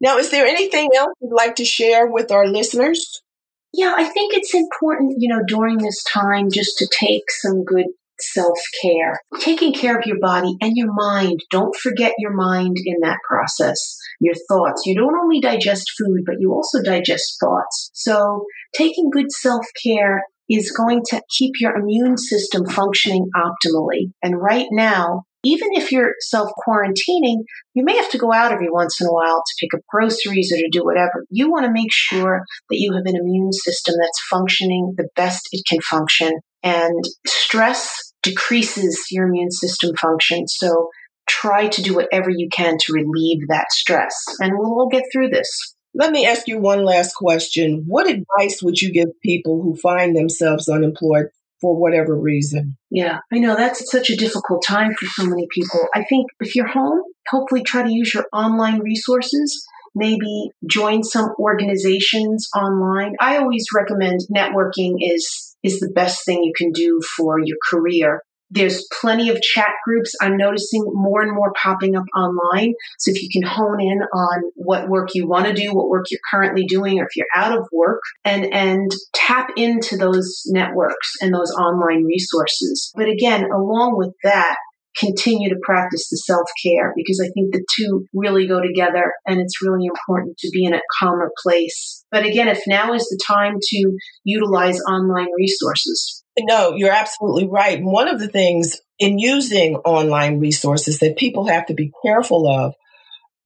Now, 0.00 0.18
is 0.18 0.30
there 0.30 0.46
anything 0.46 0.88
else 0.96 1.12
you'd 1.20 1.32
like 1.32 1.56
to 1.56 1.64
share 1.64 2.06
with 2.06 2.32
our 2.32 2.46
listeners? 2.46 3.22
Yeah, 3.72 3.94
I 3.96 4.04
think 4.04 4.34
it's 4.34 4.54
important, 4.54 5.16
you 5.18 5.28
know, 5.28 5.42
during 5.46 5.78
this 5.78 6.02
time 6.04 6.50
just 6.50 6.78
to 6.78 6.88
take 6.90 7.30
some 7.30 7.64
good 7.64 7.86
self 8.20 8.58
care, 8.82 9.20
taking 9.40 9.72
care 9.72 9.98
of 9.98 10.06
your 10.06 10.18
body 10.20 10.56
and 10.60 10.72
your 10.76 10.92
mind. 10.92 11.40
Don't 11.50 11.76
forget 11.76 12.14
your 12.18 12.34
mind 12.34 12.76
in 12.84 12.96
that 13.02 13.18
process, 13.28 13.98
your 14.20 14.34
thoughts. 14.48 14.82
You 14.86 14.94
don't 14.94 15.18
only 15.22 15.40
digest 15.40 15.92
food, 15.98 16.22
but 16.24 16.36
you 16.38 16.52
also 16.52 16.82
digest 16.82 17.36
thoughts. 17.40 17.90
So 17.92 18.44
taking 18.74 19.10
good 19.10 19.30
self 19.30 19.66
care 19.82 20.22
is 20.48 20.70
going 20.70 21.02
to 21.10 21.20
keep 21.36 21.54
your 21.60 21.76
immune 21.76 22.16
system 22.16 22.66
functioning 22.66 23.28
optimally. 23.34 24.12
And 24.22 24.40
right 24.40 24.66
now, 24.70 25.24
even 25.46 25.68
if 25.72 25.92
you're 25.92 26.14
self 26.18 26.50
quarantining, 26.66 27.44
you 27.74 27.84
may 27.84 27.96
have 27.96 28.10
to 28.10 28.18
go 28.18 28.32
out 28.32 28.50
every 28.50 28.68
once 28.68 29.00
in 29.00 29.06
a 29.06 29.12
while 29.12 29.42
to 29.46 29.54
pick 29.60 29.72
up 29.74 29.80
groceries 29.88 30.52
or 30.52 30.56
to 30.56 30.68
do 30.72 30.84
whatever. 30.84 31.24
You 31.30 31.50
want 31.50 31.66
to 31.66 31.72
make 31.72 31.92
sure 31.92 32.42
that 32.68 32.78
you 32.78 32.92
have 32.94 33.06
an 33.06 33.14
immune 33.14 33.52
system 33.52 33.94
that's 34.00 34.26
functioning 34.28 34.94
the 34.96 35.08
best 35.14 35.48
it 35.52 35.64
can 35.68 35.80
function. 35.80 36.32
And 36.64 37.04
stress 37.26 38.12
decreases 38.24 39.06
your 39.12 39.28
immune 39.28 39.52
system 39.52 39.94
function. 39.94 40.48
So 40.48 40.88
try 41.28 41.68
to 41.68 41.82
do 41.82 41.94
whatever 41.94 42.28
you 42.28 42.48
can 42.52 42.76
to 42.78 42.92
relieve 42.92 43.46
that 43.48 43.70
stress. 43.70 44.16
And 44.40 44.54
we'll 44.56 44.72
all 44.72 44.88
get 44.88 45.04
through 45.12 45.28
this. 45.28 45.76
Let 45.94 46.10
me 46.10 46.26
ask 46.26 46.48
you 46.48 46.58
one 46.58 46.84
last 46.84 47.14
question. 47.14 47.84
What 47.86 48.08
advice 48.08 48.62
would 48.62 48.80
you 48.82 48.92
give 48.92 49.08
people 49.22 49.62
who 49.62 49.76
find 49.76 50.16
themselves 50.16 50.68
unemployed 50.68 51.26
for 51.60 51.80
whatever 51.80 52.16
reason? 52.16 52.76
Yeah, 52.90 53.18
I 53.32 53.38
know 53.38 53.56
that's 53.56 53.90
such 53.90 54.10
a 54.10 54.16
difficult 54.16 54.62
time 54.66 54.94
for 54.94 55.06
so 55.06 55.24
many 55.26 55.46
people. 55.50 55.86
I 55.94 56.04
think 56.04 56.26
if 56.40 56.54
you're 56.54 56.66
home, 56.66 57.02
hopefully 57.28 57.62
try 57.62 57.82
to 57.82 57.92
use 57.92 58.14
your 58.14 58.26
online 58.32 58.80
resources. 58.80 59.66
Maybe 59.94 60.50
join 60.68 61.02
some 61.02 61.30
organizations 61.38 62.48
online. 62.54 63.14
I 63.18 63.38
always 63.38 63.64
recommend 63.74 64.20
networking 64.34 64.96
is 65.00 65.56
is 65.62 65.80
the 65.80 65.90
best 65.94 66.24
thing 66.24 66.44
you 66.44 66.52
can 66.56 66.70
do 66.72 67.00
for 67.16 67.38
your 67.42 67.56
career. 67.70 68.20
There's 68.50 68.86
plenty 69.00 69.28
of 69.28 69.40
chat 69.40 69.72
groups. 69.84 70.14
I'm 70.20 70.36
noticing 70.36 70.84
more 70.86 71.22
and 71.22 71.34
more 71.34 71.52
popping 71.60 71.96
up 71.96 72.04
online. 72.16 72.74
So 72.98 73.10
if 73.10 73.22
you 73.22 73.28
can 73.32 73.42
hone 73.42 73.80
in 73.80 74.00
on 74.12 74.50
what 74.54 74.88
work 74.88 75.10
you 75.14 75.26
want 75.26 75.46
to 75.46 75.52
do, 75.52 75.74
what 75.74 75.88
work 75.88 76.06
you're 76.10 76.20
currently 76.30 76.64
doing, 76.64 77.00
or 77.00 77.04
if 77.04 77.16
you're 77.16 77.26
out 77.34 77.56
of 77.56 77.66
work 77.72 78.00
and, 78.24 78.52
and 78.52 78.90
tap 79.12 79.48
into 79.56 79.96
those 79.96 80.42
networks 80.46 81.14
and 81.20 81.34
those 81.34 81.52
online 81.52 82.04
resources. 82.04 82.92
But 82.94 83.08
again, 83.08 83.44
along 83.50 83.96
with 83.96 84.14
that, 84.22 84.56
continue 84.98 85.48
to 85.50 85.60
practice 85.62 86.08
the 86.10 86.16
self 86.16 86.48
care 86.64 86.92
because 86.96 87.20
I 87.22 87.28
think 87.32 87.52
the 87.52 87.64
two 87.76 88.06
really 88.14 88.46
go 88.46 88.60
together 88.60 89.12
and 89.26 89.40
it's 89.40 89.62
really 89.62 89.86
important 89.86 90.38
to 90.38 90.50
be 90.52 90.64
in 90.64 90.74
a 90.74 90.80
calmer 90.98 91.30
place. 91.42 92.04
But 92.10 92.24
again, 92.24 92.48
if 92.48 92.62
now 92.66 92.94
is 92.94 93.04
the 93.04 93.20
time 93.26 93.56
to 93.60 93.96
utilize 94.24 94.80
online 94.80 95.28
resources, 95.36 96.24
no, 96.38 96.74
you're 96.74 96.92
absolutely 96.92 97.48
right. 97.48 97.80
One 97.82 98.08
of 98.08 98.20
the 98.20 98.28
things 98.28 98.80
in 98.98 99.18
using 99.18 99.76
online 99.76 100.38
resources 100.40 100.98
that 100.98 101.16
people 101.16 101.46
have 101.46 101.66
to 101.66 101.74
be 101.74 101.92
careful 102.04 102.48
of, 102.48 102.74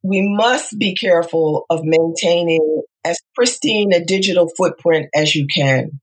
we 0.03 0.23
must 0.23 0.79
be 0.79 0.95
careful 0.95 1.67
of 1.71 1.81
maintaining 1.85 2.83
as 3.05 3.19
pristine 3.35 3.93
a 3.93 4.05
digital 4.05 4.49
footprint 4.57 5.09
as 5.15 5.35
you 5.35 5.47
can. 5.47 6.01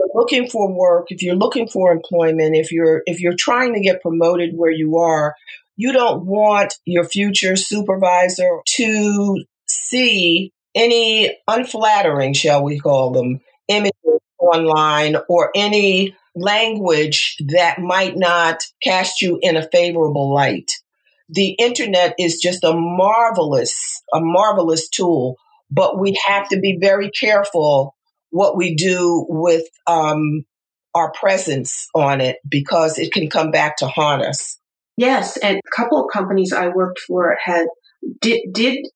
You're 0.00 0.08
looking 0.14 0.48
for 0.48 0.72
work, 0.72 1.08
if 1.10 1.22
you're 1.22 1.36
looking 1.36 1.68
for 1.68 1.92
employment, 1.92 2.56
if 2.56 2.72
you're 2.72 3.02
if 3.06 3.20
you're 3.20 3.36
trying 3.38 3.74
to 3.74 3.80
get 3.82 4.02
promoted 4.02 4.56
where 4.56 4.72
you 4.72 4.98
are, 4.98 5.34
you 5.76 5.92
don't 5.92 6.26
want 6.26 6.74
your 6.86 7.04
future 7.04 7.56
supervisor 7.56 8.60
to 8.76 9.44
see 9.68 10.52
any 10.74 11.36
unflattering, 11.48 12.32
shall 12.34 12.64
we 12.64 12.80
call 12.80 13.12
them, 13.12 13.40
images 13.68 13.94
online 14.40 15.16
or 15.28 15.50
any 15.54 16.16
language 16.34 17.36
that 17.48 17.80
might 17.80 18.16
not 18.16 18.62
cast 18.82 19.22
you 19.22 19.38
in 19.42 19.56
a 19.56 19.68
favorable 19.70 20.32
light. 20.34 20.72
the 21.28 21.50
internet 21.52 22.14
is 22.18 22.38
just 22.40 22.64
a 22.64 22.72
marvelous, 22.74 24.02
a 24.14 24.20
marvelous 24.20 24.88
tool, 24.88 25.36
but 25.70 25.98
we 26.00 26.18
have 26.26 26.48
to 26.48 26.58
be 26.60 26.78
very 26.80 27.10
careful 27.10 27.94
what 28.30 28.56
we 28.56 28.74
do 28.74 29.26
with 29.28 29.64
um, 29.86 30.44
our 30.94 31.12
presence 31.12 31.88
on 31.94 32.20
it 32.20 32.36
because 32.48 32.98
it 32.98 33.12
can 33.12 33.28
come 33.28 33.50
back 33.50 33.76
to 33.78 33.86
haunt 33.86 34.22
us. 34.22 34.58
Yes, 34.96 35.36
and 35.38 35.58
a 35.58 35.76
couple 35.76 36.02
of 36.02 36.10
companies 36.12 36.52
I 36.52 36.68
worked 36.68 37.00
for 37.00 37.36
had 37.42 37.66
did 38.20 38.40
did 38.52 38.86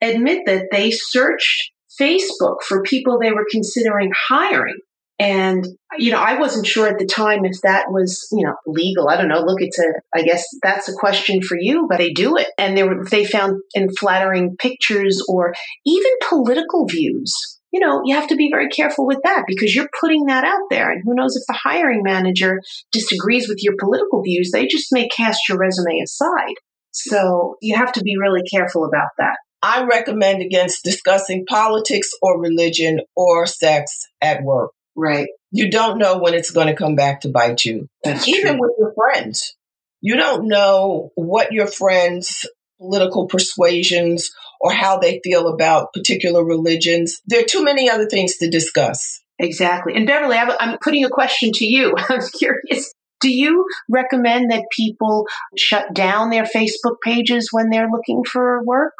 admit 0.00 0.42
that 0.46 0.66
they 0.70 0.90
searched 0.90 1.70
Facebook 2.00 2.62
for 2.66 2.82
people 2.82 3.18
they 3.18 3.32
were 3.32 3.46
considering 3.50 4.12
hiring. 4.28 4.78
And, 5.18 5.64
you 5.96 6.10
know, 6.10 6.18
I 6.18 6.40
wasn't 6.40 6.66
sure 6.66 6.88
at 6.88 6.98
the 6.98 7.06
time 7.06 7.44
if 7.44 7.60
that 7.62 7.86
was, 7.88 8.26
you 8.32 8.44
know, 8.44 8.54
legal. 8.66 9.08
I 9.08 9.16
don't 9.16 9.28
know. 9.28 9.42
Look, 9.42 9.62
it's 9.62 9.78
a, 9.78 9.92
I 10.12 10.22
guess 10.22 10.44
that's 10.60 10.88
a 10.88 10.92
question 10.92 11.40
for 11.40 11.56
you, 11.58 11.86
but 11.88 11.98
they 11.98 12.10
do 12.10 12.36
it. 12.36 12.48
And 12.58 12.76
they 12.76 12.82
were, 12.82 13.04
they 13.08 13.24
found 13.24 13.62
unflattering 13.76 14.56
pictures 14.58 15.24
or 15.28 15.54
even 15.86 16.10
political 16.28 16.86
views. 16.88 17.32
You 17.74 17.80
know, 17.80 18.02
you 18.04 18.14
have 18.14 18.28
to 18.28 18.36
be 18.36 18.50
very 18.52 18.68
careful 18.68 19.04
with 19.04 19.18
that 19.24 19.46
because 19.48 19.74
you're 19.74 19.88
putting 20.00 20.26
that 20.26 20.44
out 20.44 20.70
there. 20.70 20.92
And 20.92 21.02
who 21.04 21.12
knows 21.12 21.34
if 21.34 21.42
the 21.48 21.58
hiring 21.60 22.04
manager 22.04 22.60
disagrees 22.92 23.48
with 23.48 23.64
your 23.64 23.74
political 23.80 24.22
views, 24.22 24.52
they 24.52 24.68
just 24.68 24.92
may 24.92 25.08
cast 25.08 25.48
your 25.48 25.58
resume 25.58 25.98
aside. 26.00 26.54
So 26.92 27.56
you 27.60 27.74
have 27.74 27.90
to 27.94 28.02
be 28.04 28.14
really 28.16 28.42
careful 28.48 28.84
about 28.84 29.08
that. 29.18 29.38
I 29.60 29.86
recommend 29.86 30.40
against 30.40 30.84
discussing 30.84 31.46
politics 31.46 32.10
or 32.22 32.40
religion 32.40 33.00
or 33.16 33.44
sex 33.44 34.06
at 34.20 34.44
work. 34.44 34.70
Right. 34.94 35.26
You 35.50 35.68
don't 35.68 35.98
know 35.98 36.18
when 36.18 36.34
it's 36.34 36.52
going 36.52 36.68
to 36.68 36.76
come 36.76 36.94
back 36.94 37.22
to 37.22 37.28
bite 37.28 37.64
you. 37.64 37.88
That's 38.04 38.28
Even 38.28 38.52
true. 38.52 38.60
with 38.60 38.72
your 38.78 38.94
friends. 38.94 39.56
You 40.00 40.14
don't 40.14 40.46
know 40.46 41.10
what 41.16 41.50
your 41.50 41.66
friends' 41.66 42.46
political 42.78 43.26
persuasions 43.26 44.30
or 44.64 44.72
how 44.72 44.98
they 44.98 45.20
feel 45.22 45.46
about 45.46 45.92
particular 45.92 46.42
religions. 46.42 47.20
There 47.26 47.40
are 47.40 47.44
too 47.44 47.62
many 47.62 47.90
other 47.90 48.08
things 48.08 48.38
to 48.38 48.48
discuss. 48.48 49.20
Exactly. 49.38 49.94
And 49.94 50.06
Beverly, 50.06 50.38
I'm 50.38 50.78
putting 50.82 51.04
a 51.04 51.10
question 51.10 51.50
to 51.52 51.66
you. 51.66 51.94
I'm 52.08 52.20
curious. 52.36 52.92
Do 53.20 53.30
you 53.30 53.66
recommend 53.90 54.50
that 54.50 54.64
people 54.74 55.26
shut 55.56 55.92
down 55.92 56.30
their 56.30 56.44
Facebook 56.44 56.96
pages 57.04 57.50
when 57.52 57.68
they're 57.68 57.90
looking 57.90 58.24
for 58.24 58.64
work? 58.64 58.94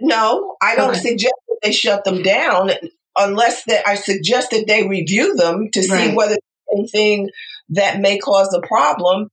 No, 0.00 0.56
I 0.60 0.74
don't 0.74 0.90
Okay. 0.90 0.98
suggest 1.10 1.34
that 1.48 1.58
they 1.62 1.70
shut 1.72 2.02
them 2.04 2.22
down 2.22 2.72
unless 3.16 3.62
that 3.64 3.86
I 3.86 3.94
suggest 3.94 4.50
that 4.50 4.66
they 4.66 4.88
review 4.88 5.36
them 5.36 5.68
to 5.74 5.82
see 5.84 6.08
Right. 6.08 6.16
whether 6.16 6.36
anything 6.76 7.30
that 7.68 8.00
may 8.00 8.18
cause 8.18 8.52
a 8.52 8.66
problem. 8.66 9.28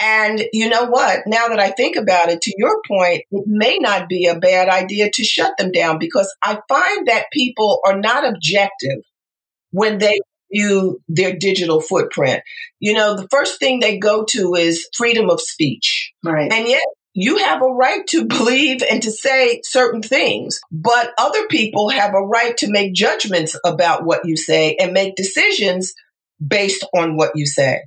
And 0.00 0.42
you 0.52 0.68
know 0.68 0.86
what? 0.86 1.20
Now 1.26 1.48
that 1.48 1.60
I 1.60 1.70
think 1.70 1.96
about 1.96 2.30
it, 2.30 2.40
to 2.42 2.54
your 2.56 2.80
point, 2.88 3.22
it 3.30 3.44
may 3.46 3.78
not 3.78 4.08
be 4.08 4.26
a 4.26 4.38
bad 4.38 4.68
idea 4.68 5.10
to 5.10 5.24
shut 5.24 5.52
them 5.58 5.72
down 5.72 5.98
because 5.98 6.34
I 6.42 6.58
find 6.68 7.08
that 7.08 7.26
people 7.32 7.80
are 7.84 7.98
not 7.98 8.26
objective 8.26 9.02
when 9.72 9.98
they 9.98 10.18
view 10.52 11.00
their 11.08 11.36
digital 11.36 11.80
footprint. 11.80 12.42
You 12.78 12.94
know, 12.94 13.14
the 13.16 13.28
first 13.28 13.58
thing 13.58 13.80
they 13.80 13.98
go 13.98 14.24
to 14.30 14.54
is 14.54 14.88
freedom 14.96 15.28
of 15.28 15.40
speech. 15.40 16.12
Right. 16.24 16.50
And 16.50 16.66
yet, 16.66 16.82
you 17.12 17.38
have 17.38 17.60
a 17.60 17.66
right 17.66 18.06
to 18.08 18.24
believe 18.26 18.82
and 18.88 19.02
to 19.02 19.10
say 19.10 19.60
certain 19.64 20.02
things, 20.02 20.60
but 20.70 21.12
other 21.18 21.46
people 21.48 21.90
have 21.90 22.14
a 22.14 22.22
right 22.22 22.56
to 22.58 22.70
make 22.70 22.94
judgments 22.94 23.56
about 23.64 24.04
what 24.04 24.24
you 24.24 24.36
say 24.36 24.76
and 24.76 24.92
make 24.92 25.16
decisions 25.16 25.92
based 26.44 26.86
on 26.94 27.16
what 27.16 27.32
you 27.34 27.46
say. 27.46 27.82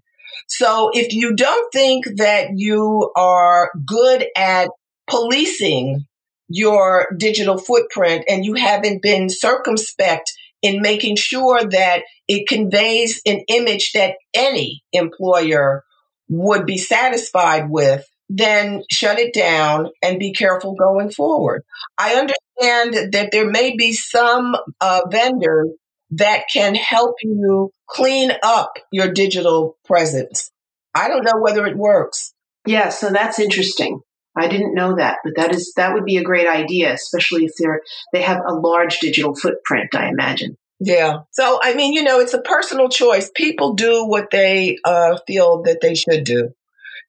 So 0.56 0.92
if 0.94 1.14
you 1.14 1.36
don't 1.36 1.74
think 1.74 2.06
that 2.18 2.50
you 2.56 3.12
are 3.16 3.72
good 3.88 4.28
at 4.38 4.70
policing 5.10 6.06
your 6.48 7.08
digital 7.18 7.58
footprint 7.58 8.26
and 8.30 8.46
you 8.46 8.54
haven't 8.54 9.02
been 9.02 9.30
circumspect 9.30 10.32
in 10.62 10.80
making 10.80 11.16
sure 11.16 11.64
that 11.66 12.04
it 12.28 12.48
conveys 12.48 13.20
an 13.26 13.42
image 13.48 13.94
that 13.94 14.14
any 14.36 14.84
employer 14.94 15.84
would 16.30 16.68
be 16.68 16.78
satisfied 16.78 17.68
with, 17.68 18.06
then 18.30 18.84
shut 18.92 19.18
it 19.18 19.34
down 19.34 19.90
and 20.04 20.20
be 20.20 20.34
careful 20.34 20.76
going 20.76 21.10
forward. 21.10 21.64
I 21.98 22.14
understand 22.14 23.14
that 23.14 23.30
there 23.32 23.50
may 23.50 23.76
be 23.76 23.92
some 23.92 24.56
uh, 24.80 25.02
vendors 25.10 25.70
that 26.18 26.44
can 26.52 26.76
help 26.76 27.16
you 27.22 27.72
clean 27.88 28.32
up 28.44 28.74
your 28.92 29.12
digital 29.12 29.78
presence. 29.86 30.52
I 30.96 31.08
don't 31.08 31.24
know 31.24 31.42
whether 31.42 31.66
it 31.66 31.78
works. 31.78 32.34
Yeah, 32.66 32.90
so 32.90 33.10
that's 33.10 33.40
interesting. 33.40 34.02
I 34.36 34.48
didn't 34.48 34.74
know 34.74 34.96
that, 34.96 35.18
but 35.24 35.34
that 35.36 35.54
is 35.54 35.74
that 35.76 35.94
would 35.94 36.06
be 36.06 36.18
a 36.18 36.24
great 36.24 36.48
idea, 36.48 36.94
especially 36.94 37.46
if 37.46 37.52
they're 37.60 37.82
they 38.14 38.22
have 38.22 38.42
a 38.48 38.54
large 38.54 39.00
digital 39.00 39.36
footprint, 39.36 39.94
I 39.96 40.08
imagine. 40.10 40.58
Yeah. 40.80 41.20
So, 41.32 41.60
I 41.62 41.76
mean, 41.76 41.94
you 41.94 42.04
know, 42.04 42.20
it's 42.20 42.34
a 42.34 42.42
personal 42.42 42.90
choice. 42.90 43.30
People 43.34 43.74
do 43.74 44.06
what 44.06 44.30
they 44.32 44.78
uh, 44.84 45.18
feel 45.28 45.62
that 45.64 45.80
they 45.82 45.96
should 45.96 46.24
do, 46.26 46.50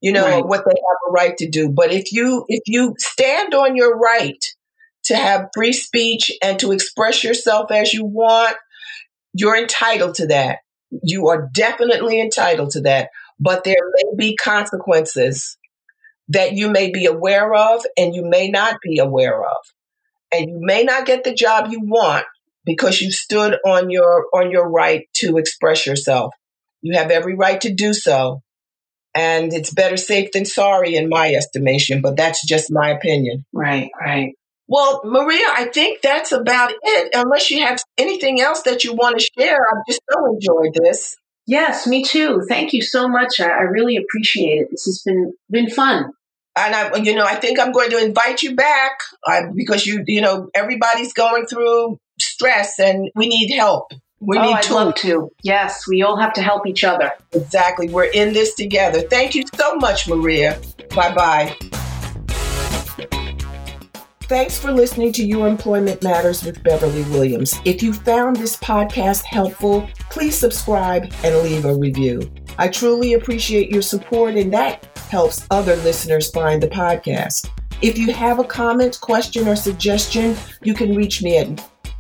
you 0.01 0.13
know, 0.13 0.25
Right. 0.27 0.47
what 0.47 0.65
they 0.67 0.75
have 0.77 0.99
a 1.09 1.13
right 1.13 1.37
to 1.39 1.49
do. 1.49 1.71
But 1.71 1.93
if 1.93 2.13
you 2.13 2.45
if 2.49 2.63
you 2.67 2.95
stand 2.99 3.55
on 3.55 3.75
your 3.75 3.97
right 3.99 4.45
to 5.05 5.17
have 5.17 5.49
free 5.55 5.73
speech 5.73 6.31
and 6.43 6.59
to 6.61 6.73
express 6.73 7.25
yourself 7.25 7.71
as 7.71 7.93
you 7.93 8.05
want, 8.05 8.57
you're 9.35 9.57
entitled 9.57 10.15
to 10.17 10.29
that. 10.29 10.61
You 11.03 11.29
are 11.29 11.51
definitely 11.53 12.21
entitled 12.21 12.71
to 12.71 12.83
that. 12.83 13.11
But 13.39 13.65
there 13.65 13.75
may 13.95 14.17
be 14.17 14.37
consequences 14.37 15.59
that 16.29 16.53
you 16.53 16.71
may 16.71 16.91
be 16.91 17.07
aware 17.07 17.53
of 17.53 17.85
and 17.99 18.15
you 18.15 18.25
may 18.25 18.49
not 18.49 18.77
be 18.83 18.99
aware 18.99 19.43
of. 19.43 19.57
And 20.33 20.49
you 20.49 20.59
may 20.61 20.85
not 20.85 21.07
get 21.07 21.25
the 21.25 21.35
job 21.35 21.71
you 21.71 21.81
want 21.83 22.25
because 22.65 23.01
you 23.01 23.13
stood 23.13 23.57
on 23.67 23.91
your 23.91 24.27
on 24.33 24.51
your 24.51 24.69
right 24.69 25.07
to 25.17 25.37
express 25.37 25.87
yourself. 25.87 26.33
You 26.81 26.97
have 26.97 27.11
every 27.11 27.35
right 27.35 27.61
to 27.61 27.75
do 27.75 27.93
so. 27.93 28.41
And 29.15 29.53
it's 29.53 29.73
better 29.73 29.97
safe 29.97 30.33
than 30.33 30.45
sorry 30.45 30.97
in 30.97 31.09
my 31.09 31.33
estimation, 31.33 32.01
but 32.03 32.17
that's 32.17 32.45
just 32.45 32.73
my 32.73 32.91
opinion. 32.91 33.45
Right, 33.53 33.91
right. 34.01 34.35
Well, 34.67 35.03
Maria, 35.05 35.45
I 35.47 35.67
think 35.73 36.01
that's 36.01 36.33
about 36.33 36.73
it. 36.83 37.15
Unless 37.15 37.51
you 37.51 37.61
have 37.61 37.83
anything 37.99 38.41
else 38.41 38.63
that 38.63 38.85
you 38.85 38.95
want 38.95 39.19
to 39.19 39.29
share, 39.39 39.59
I've 39.61 39.87
just 39.87 40.01
so 40.11 40.27
enjoyed 40.33 40.75
this. 40.75 41.17
Yes, 41.47 41.87
me 41.87 42.03
too. 42.03 42.43
Thank 42.49 42.73
you 42.73 42.81
so 42.81 43.07
much. 43.07 43.41
I, 43.41 43.49
I 43.49 43.63
really 43.63 43.97
appreciate 43.97 44.63
it. 44.63 44.69
This 44.71 44.85
has 44.85 45.03
been 45.05 45.35
been 45.51 45.69
fun. 45.69 46.13
And 46.57 46.75
I, 46.75 46.97
you 46.99 47.15
know, 47.15 47.25
I 47.25 47.35
think 47.35 47.59
I'm 47.59 47.73
going 47.73 47.91
to 47.91 47.99
invite 47.99 48.43
you 48.43 48.55
back 48.55 48.99
uh, 49.27 49.43
because 49.55 49.87
you, 49.87 50.05
you 50.07 50.21
know, 50.21 50.49
everybody's 50.55 51.13
going 51.13 51.47
through 51.47 51.99
stress 52.21 52.79
and 52.79 53.11
we 53.17 53.27
need 53.27 53.55
help. 53.55 53.93
We 54.21 54.39
oh, 54.39 54.43
need 54.43 54.55
I'd 54.55 54.63
tools. 54.63 54.85
love 54.85 54.95
to. 54.97 55.31
Yes, 55.43 55.87
we 55.89 56.03
all 56.03 56.17
have 56.17 56.33
to 56.35 56.43
help 56.43 56.67
each 56.67 56.85
other. 56.85 57.13
Exactly. 57.33 57.89
We're 57.89 58.05
in 58.05 58.33
this 58.33 58.55
together. 58.55 59.01
Thank 59.01 59.35
you 59.35 59.45
so 59.55 59.75
much, 59.77 60.09
Maria. 60.09 60.61
Bye 60.95 61.13
bye. 61.13 61.83
Thanks 64.27 64.59
for 64.59 64.73
listening 64.73 65.13
to 65.13 65.25
Your 65.25 65.47
Employment 65.47 66.03
Matters 66.03 66.43
with 66.43 66.63
Beverly 66.63 67.03
Williams. 67.05 67.61
If 67.67 67.83
you 67.83 67.93
found 67.93 68.37
this 68.37 68.57
podcast 68.57 69.23
helpful, 69.25 69.87
please 70.09 70.35
subscribe 70.35 71.13
and 71.23 71.37
leave 71.43 71.67
a 71.67 71.75
review. 71.75 72.33
I 72.57 72.69
truly 72.69 73.13
appreciate 73.13 73.71
your 73.71 73.83
support, 73.83 74.37
and 74.37 74.51
that 74.55 74.87
helps 75.11 75.47
other 75.51 75.77
listeners 75.77 76.31
find 76.31 76.63
the 76.63 76.69
podcast. 76.69 77.51
If 77.83 77.99
you 77.99 78.15
have 78.15 78.39
a 78.39 78.45
comment, 78.45 78.99
question, 79.03 79.47
or 79.47 79.57
suggestion, 79.57 80.37
you 80.63 80.73
can 80.73 80.97
reach 80.97 81.23
me 81.23 81.37
at 81.37 81.49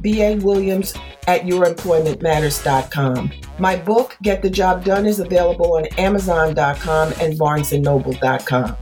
bawilliams 0.02 0.98
at 1.26 1.42
youremploymentmatters.com. 1.42 3.32
My 3.58 3.76
book, 3.76 4.16
Get 4.22 4.40
the 4.40 4.48
Job 4.48 4.82
Done, 4.82 5.04
is 5.04 5.20
available 5.20 5.76
on 5.76 5.86
amazon.com 5.98 7.12
and 7.20 7.38
barnesandnoble.com. 7.38 8.76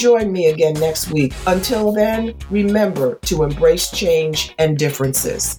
Join 0.00 0.32
me 0.32 0.46
again 0.46 0.72
next 0.80 1.10
week. 1.10 1.34
Until 1.46 1.92
then, 1.92 2.34
remember 2.48 3.16
to 3.26 3.42
embrace 3.42 3.90
change 3.90 4.54
and 4.58 4.78
differences. 4.78 5.58